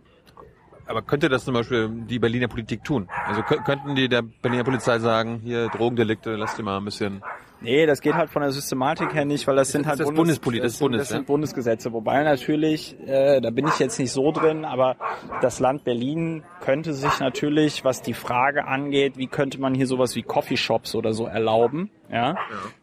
[0.88, 3.10] Aber könnte das zum Beispiel die Berliner Politik tun?
[3.26, 7.24] Also kö- könnten die der Berliner Polizei sagen, hier Drogendelikte, lasst ihr mal ein bisschen.
[7.62, 10.40] Nee, das geht halt von der Systematik her nicht, weil das sind halt das Bundes-
[10.40, 11.24] das Bundes, das sind ja?
[11.26, 11.94] Bundesgesetze.
[11.94, 14.98] Wobei natürlich, äh, da bin ich jetzt nicht so drin, aber
[15.42, 20.16] das Land Berlin könnte sich natürlich, was die Frage angeht, wie könnte man hier sowas
[20.16, 22.36] wie Coffeeshops oder so erlauben, ja,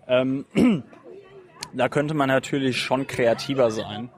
[0.08, 0.44] Ähm,
[1.74, 4.10] da könnte man natürlich schon kreativer sein.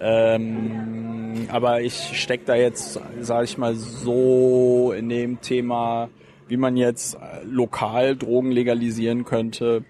[0.00, 6.08] Ähm, aber ich steck da jetzt, sage ich mal, so in dem Thema,
[6.52, 9.86] wie man jetzt äh, lokal Drogen legalisieren könnte,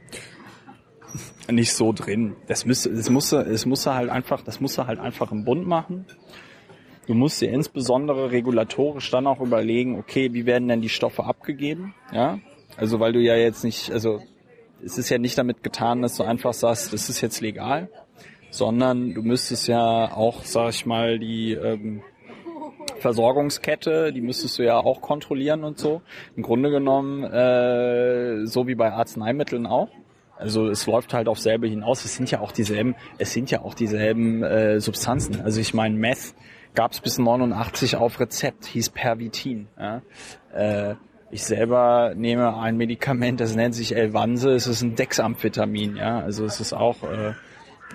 [1.50, 2.36] nicht so drin.
[2.46, 6.06] Das müsste, es musste, es musste halt einfach, das musste halt einfach im Bund machen.
[7.08, 11.96] Du musst dir insbesondere regulatorisch dann auch überlegen, okay, wie werden denn die Stoffe abgegeben?
[12.12, 12.38] Ja,
[12.76, 14.20] also weil du ja jetzt nicht, also
[14.84, 17.90] es ist ja nicht damit getan, dass du einfach sagst, das ist jetzt legal,
[18.50, 22.02] sondern du müsstest ja auch, sag ich mal, die ähm,
[23.02, 26.00] Versorgungskette, die müsstest du ja auch kontrollieren und so.
[26.36, 29.88] Im Grunde genommen, äh, so wie bei Arzneimitteln auch.
[30.38, 32.04] Also es läuft halt auf selbe hinaus.
[32.04, 35.42] Es sind ja auch dieselben, es sind ja auch dieselben äh, Substanzen.
[35.42, 36.34] Also ich meine, Meth
[36.74, 39.68] gab es bis 89 auf Rezept, hieß Pervitin.
[39.78, 40.02] Ja?
[40.54, 40.94] Äh,
[41.30, 44.50] ich selber nehme ein Medikament, das nennt sich Elvanse.
[44.50, 45.96] Es ist ein Dexamphetamin.
[45.96, 47.32] Ja, also es ist auch äh,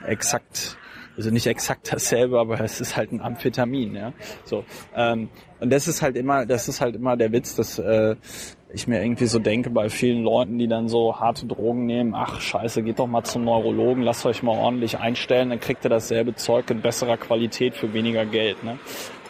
[0.08, 0.78] exakt,
[1.18, 4.14] also nicht exakt dasselbe, aber es ist halt ein Amphetamin, ja.
[4.46, 4.64] So
[4.96, 8.16] ähm, und das ist halt immer, das ist halt immer der Witz, dass äh,
[8.72, 12.40] ich mir irgendwie so denke bei vielen Leuten, die dann so harte Drogen nehmen, ach
[12.40, 16.36] scheiße, geht doch mal zum Neurologen, lasst euch mal ordentlich einstellen, dann kriegt ihr dasselbe
[16.36, 18.78] Zeug in besserer Qualität für weniger Geld, ne?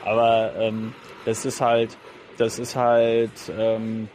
[0.05, 0.93] Aber ähm,
[1.25, 1.97] das ist halt,
[2.37, 4.09] das ist halt ähm,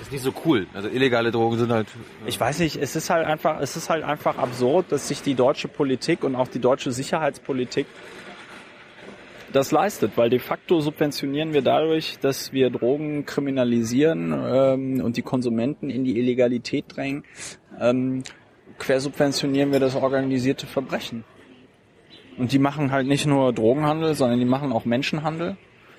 [0.00, 0.66] ist nicht so cool.
[0.74, 1.88] Also illegale Drogen sind halt.
[2.26, 5.34] ich weiß nicht, es ist halt einfach, es ist halt einfach absurd, dass sich die
[5.34, 7.86] deutsche Politik und auch die deutsche Sicherheitspolitik
[9.52, 15.22] das leistet, weil de facto subventionieren wir dadurch, dass wir Drogen kriminalisieren ähm, und die
[15.22, 17.24] Konsumenten in die Illegalität drängen,
[17.80, 18.22] ähm,
[18.78, 21.24] quersubventionieren wir das organisierte Verbrechen.
[22.38, 25.56] Und die machen halt nicht nur Drogenhandel, sondern die machen auch Menschenhandel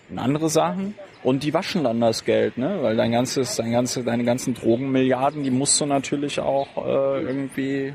[0.10, 0.96] und andere Sachen.
[1.24, 2.80] Und die waschen dann das Geld, ne?
[2.82, 7.94] Weil dein ganzes, dein ganze, deine ganzen Drogenmilliarden, die musst du natürlich auch äh, irgendwie,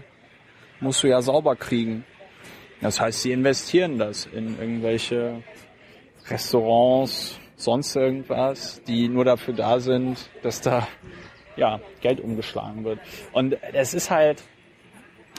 [0.81, 2.05] musst du ja sauber kriegen.
[2.81, 5.43] Das heißt, sie investieren das in irgendwelche
[6.29, 10.87] Restaurants, sonst irgendwas, die nur dafür da sind, dass da
[11.57, 13.01] ja Geld umgeschlagen wird.
[13.33, 14.43] Und es ist halt,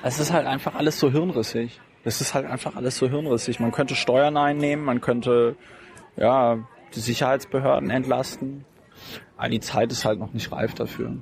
[0.04, 1.80] es ist halt einfach alles so hirnrissig.
[2.04, 3.60] Es ist halt einfach alles so hirnrissig.
[3.60, 5.56] Man könnte Steuern einnehmen, man könnte
[6.16, 6.58] ja
[6.96, 8.66] die Sicherheitsbehörden entlasten.
[9.38, 11.16] Aber die Zeit ist halt noch nicht reif dafür.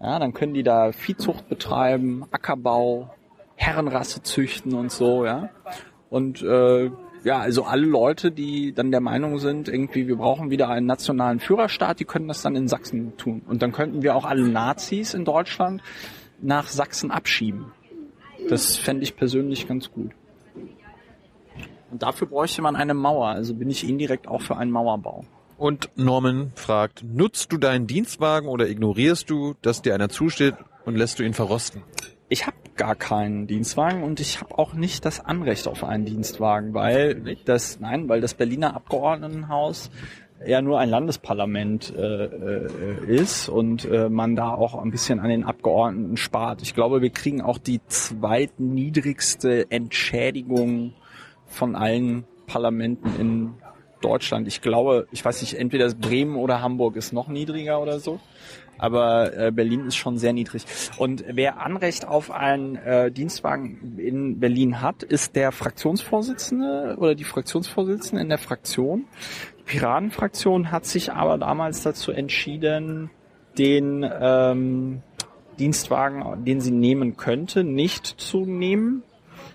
[0.00, 3.10] Ja, dann können die da Viehzucht betreiben, Ackerbau,
[3.56, 5.50] Herrenrasse züchten und so, ja.
[6.08, 6.90] Und äh,
[7.22, 11.38] ja, also alle Leute, die dann der Meinung sind, irgendwie wir brauchen wieder einen nationalen
[11.38, 13.42] Führerstaat, die können das dann in Sachsen tun.
[13.46, 15.82] Und dann könnten wir auch alle Nazis in Deutschland
[16.40, 17.66] nach Sachsen abschieben.
[18.48, 20.12] Das fände ich persönlich ganz gut.
[21.90, 25.24] Und dafür bräuchte man eine Mauer, also bin ich indirekt auch für einen Mauerbau.
[25.56, 30.54] Und Norman fragt, nutzt du deinen Dienstwagen oder ignorierst du, dass dir einer zusteht
[30.86, 31.82] und lässt du ihn verrosten?
[32.30, 36.72] Ich habe gar keinen Dienstwagen und ich habe auch nicht das Anrecht auf einen Dienstwagen,
[36.72, 39.90] weil das nein, weil das Berliner Abgeordnetenhaus
[40.46, 45.28] ja nur ein Landesparlament äh, äh, ist und äh, man da auch ein bisschen an
[45.28, 46.62] den Abgeordneten spart.
[46.62, 50.94] Ich glaube, wir kriegen auch die zweitniedrigste Entschädigung
[51.50, 53.54] von allen Parlamenten in
[54.00, 54.48] Deutschland.
[54.48, 58.18] Ich glaube, ich weiß nicht, entweder Bremen oder Hamburg ist noch niedriger oder so.
[58.78, 60.64] Aber äh, Berlin ist schon sehr niedrig.
[60.96, 67.24] Und wer Anrecht auf einen äh, Dienstwagen in Berlin hat, ist der Fraktionsvorsitzende oder die
[67.24, 69.04] Fraktionsvorsitzende in der Fraktion.
[69.58, 73.10] Die Piratenfraktion hat sich aber damals dazu entschieden,
[73.58, 75.02] den ähm,
[75.58, 79.02] Dienstwagen, den sie nehmen könnte, nicht zu nehmen.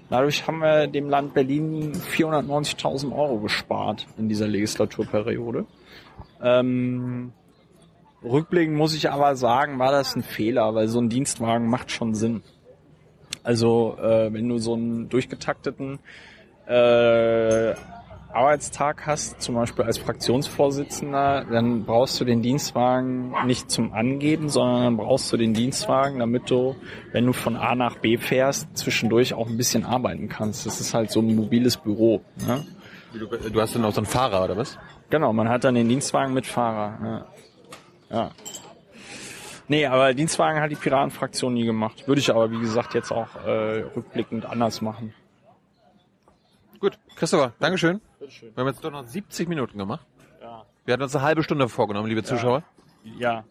[0.09, 5.65] Dadurch haben wir dem Land Berlin 490.000 Euro gespart in dieser Legislaturperiode.
[6.41, 7.33] Ähm,
[8.23, 12.13] rückblickend muss ich aber sagen, war das ein Fehler, weil so ein Dienstwagen macht schon
[12.13, 12.43] Sinn.
[13.43, 15.99] Also äh, wenn du so einen durchgetakteten
[16.67, 17.73] äh,
[18.35, 24.83] Arbeitstag hast, zum Beispiel als Fraktionsvorsitzender, dann brauchst du den Dienstwagen nicht zum Angeben, sondern
[24.83, 26.75] dann brauchst du den Dienstwagen, damit du,
[27.11, 30.65] wenn du von A nach B fährst, zwischendurch auch ein bisschen arbeiten kannst.
[30.65, 32.21] Das ist halt so ein mobiles Büro.
[32.45, 32.65] Ne?
[33.13, 34.77] Du, du hast dann auch so einen Fahrer, oder was?
[35.09, 37.25] Genau, man hat dann den Dienstwagen mit Fahrer.
[38.09, 38.17] Ja.
[38.17, 38.31] ja.
[39.67, 42.07] Nee, aber Dienstwagen hat die Piratenfraktion nie gemacht.
[42.07, 45.13] Würde ich aber, wie gesagt, jetzt auch äh, rückblickend anders machen.
[46.85, 47.99] Gut, Christopher, Dankeschön.
[48.19, 48.55] Bitteschön.
[48.55, 50.05] Wir haben jetzt doch noch 70 Minuten gemacht.
[50.39, 50.67] Ja.
[50.85, 52.61] Wir hatten uns eine halbe Stunde vorgenommen, liebe Zuschauer.
[53.17, 53.43] Ja.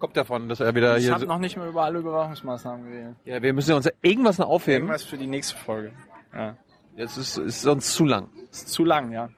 [0.00, 1.10] Kommt davon, dass er wieder ich hier...
[1.10, 3.14] Ich habe noch nicht mehr über alle Überwachungsmaßnahmen geredet.
[3.24, 4.88] Ja, wir müssen uns irgendwas noch aufheben.
[4.88, 5.92] Irgendwas für die nächste Folge.
[6.34, 6.56] Ja.
[6.96, 8.30] Jetzt ist, ist sonst zu lang.
[8.50, 9.28] Ist zu lang, ja.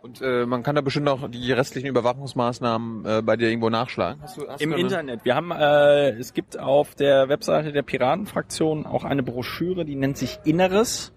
[0.00, 4.22] Und äh, man kann da bestimmt auch die restlichen Überwachungsmaßnahmen äh, bei dir irgendwo nachschlagen.
[4.22, 5.26] Hast du, hast Im Internet.
[5.26, 10.16] Wir haben, äh, es gibt auf der Webseite der Piratenfraktion auch eine Broschüre, die nennt
[10.16, 11.12] sich Inneres.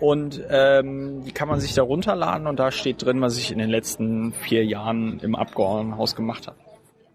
[0.00, 3.58] Und ähm, die kann man sich da runterladen und da steht drin, was ich in
[3.58, 6.56] den letzten vier Jahren im Abgeordnetenhaus gemacht habe.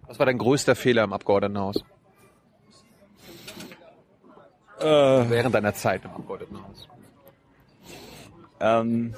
[0.08, 1.84] Was war dein größter Fehler im Abgeordnetenhaus?
[4.80, 6.88] Äh, Während deiner Zeit im Abgeordnetenhaus.
[8.60, 9.16] Ähm,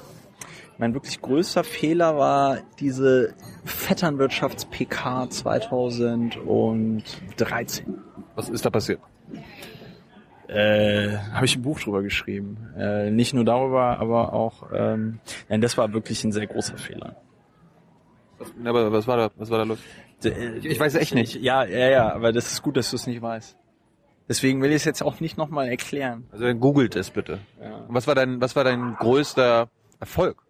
[0.78, 3.34] mein wirklich größter Fehler war diese
[3.64, 7.98] Vetternwirtschafts-PK 2013.
[8.34, 9.00] Was ist da passiert?
[10.48, 12.56] Äh, habe ich ein Buch drüber geschrieben.
[12.76, 17.16] Äh, nicht nur darüber, aber auch, ähm, nein, das war wirklich ein sehr großer Fehler.
[18.38, 19.78] Was, aber was war da, was war da los?
[20.22, 21.34] Ich, ich weiß echt nicht.
[21.36, 23.56] Ja, ja, ja, aber das ist gut, dass du es nicht weißt.
[24.28, 26.26] Deswegen will ich es jetzt auch nicht nochmal erklären.
[26.32, 27.40] Also dann googelt es bitte.
[27.60, 27.84] Ja.
[27.88, 29.68] was war dein, was war dein größter
[30.00, 30.42] Erfolg?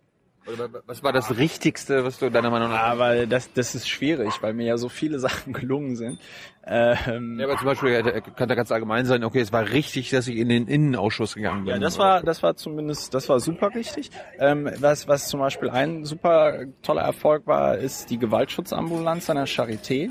[0.86, 2.82] Was war das Richtigste, was du deiner Meinung nach?
[2.82, 6.18] Aber das, das ist schwierig, weil mir ja so viele Sachen gelungen sind.
[6.66, 10.28] Ähm, ja, aber zum Beispiel kann da ganz allgemein sein, okay, es war richtig, dass
[10.28, 11.74] ich in den Innenausschuss gegangen bin.
[11.74, 14.10] Ja, das war, das war zumindest, das war super richtig.
[14.38, 19.46] Ähm, was, was zum Beispiel ein super toller Erfolg war, ist die Gewaltschutzambulanz an der
[19.46, 20.10] Charité.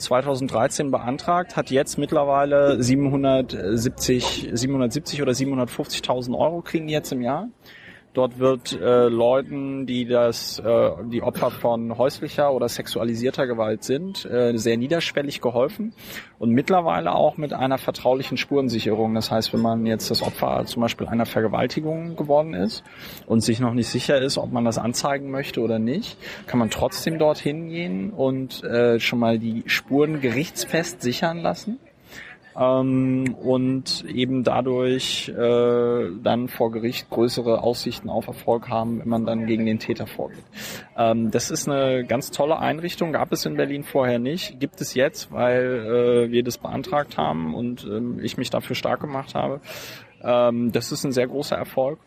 [0.00, 7.48] 2013 beantragt, hat jetzt mittlerweile 770, 770 oder 750.000 Euro kriegen jetzt im Jahr.
[8.12, 14.24] Dort wird äh, Leuten, die das, äh, die Opfer von häuslicher oder sexualisierter Gewalt sind,
[14.24, 15.92] äh, sehr niederschwellig geholfen
[16.40, 19.14] und mittlerweile auch mit einer vertraulichen Spurensicherung.
[19.14, 22.82] Das heißt, wenn man jetzt das Opfer zum Beispiel einer Vergewaltigung geworden ist
[23.26, 26.18] und sich noch nicht sicher ist, ob man das anzeigen möchte oder nicht,
[26.48, 31.78] kann man trotzdem dorthin gehen und äh, schon mal die Spuren gerichtsfest sichern lassen
[32.58, 39.26] ähm, und eben dadurch äh, dann vor Gericht größere Aussichten auf Erfolg haben, wenn man
[39.26, 40.44] dann gegen den Täter vorgeht.
[40.96, 44.94] Ähm, das ist eine ganz tolle Einrichtung, gab es in Berlin vorher nicht, gibt es
[44.94, 49.60] jetzt, weil äh, wir das beantragt haben und äh, ich mich dafür stark gemacht habe.
[50.22, 51.98] Ähm, das ist ein sehr großer Erfolg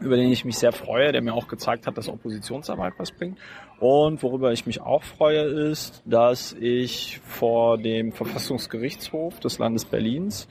[0.00, 3.38] über den ich mich sehr freue, der mir auch gezeigt hat, dass Oppositionsarbeit was bringt.
[3.80, 10.48] Und worüber ich mich auch freue, ist, dass ich vor dem Verfassungsgerichtshof des Landes Berlins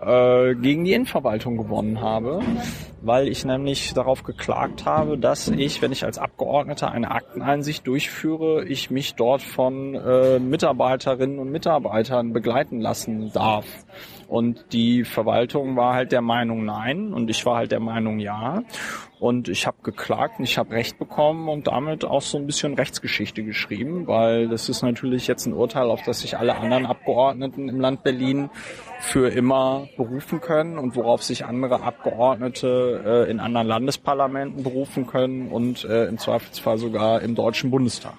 [0.00, 2.40] äh, gegen die Innenverwaltung gewonnen habe,
[3.02, 8.64] weil ich nämlich darauf geklagt habe, dass ich, wenn ich als Abgeordneter eine Akteneinsicht durchführe,
[8.64, 13.66] ich mich dort von äh, Mitarbeiterinnen und Mitarbeitern begleiten lassen darf.
[14.28, 18.62] Und die Verwaltung war halt der Meinung nein und ich war halt der Meinung ja.
[19.18, 22.74] Und ich habe geklagt und ich habe Recht bekommen und damit auch so ein bisschen
[22.74, 27.68] Rechtsgeschichte geschrieben, weil das ist natürlich jetzt ein Urteil, auf das sich alle anderen Abgeordneten
[27.68, 28.50] im Land Berlin
[29.00, 35.48] für immer berufen können und worauf sich andere Abgeordnete äh, in anderen Landesparlamenten berufen können
[35.48, 38.14] und äh, im Zweifelsfall sogar im Deutschen Bundestag.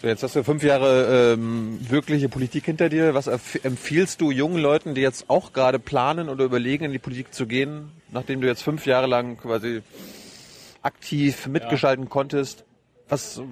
[0.00, 3.12] So, jetzt hast du fünf Jahre ähm, wirkliche Politik hinter dir.
[3.12, 7.34] Was empfiehlst du jungen Leuten, die jetzt auch gerade planen oder überlegen, in die Politik
[7.34, 9.82] zu gehen, nachdem du jetzt fünf Jahre lang quasi
[10.80, 12.10] aktiv mitgestalten ja.
[12.10, 12.64] konntest?
[13.10, 13.42] Was,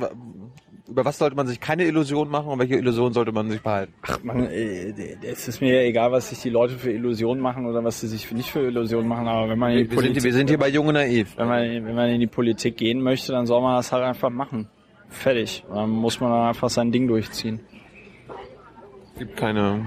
[0.88, 3.92] über was sollte man sich keine Illusion machen und welche Illusion sollte man sich behalten?
[4.00, 7.84] Ach man, äh, es ist mir egal, was sich die Leute für Illusionen machen oder
[7.84, 10.24] was sie sich nicht für Illusionen machen, aber wenn man in die wir, Politik, sind,
[10.24, 11.36] wir sind hier bei Junge Naiv.
[11.36, 14.30] Wenn man, wenn man in die Politik gehen möchte, dann soll man das halt einfach
[14.30, 14.66] machen.
[15.08, 15.64] Fertig.
[15.72, 17.60] Dann muss man einfach sein Ding durchziehen.
[19.14, 19.84] Es gibt keine,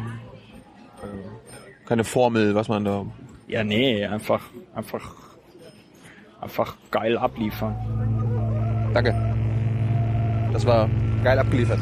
[1.02, 3.06] äh, keine Formel, was man da.
[3.48, 4.42] Ja, nee, einfach,
[4.76, 5.14] einfach,
[6.40, 7.76] einfach geil abliefern.
[8.94, 9.14] Danke.
[10.52, 10.90] Das war
[11.24, 11.80] geil abgeliefert.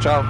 [0.00, 0.22] Ciao.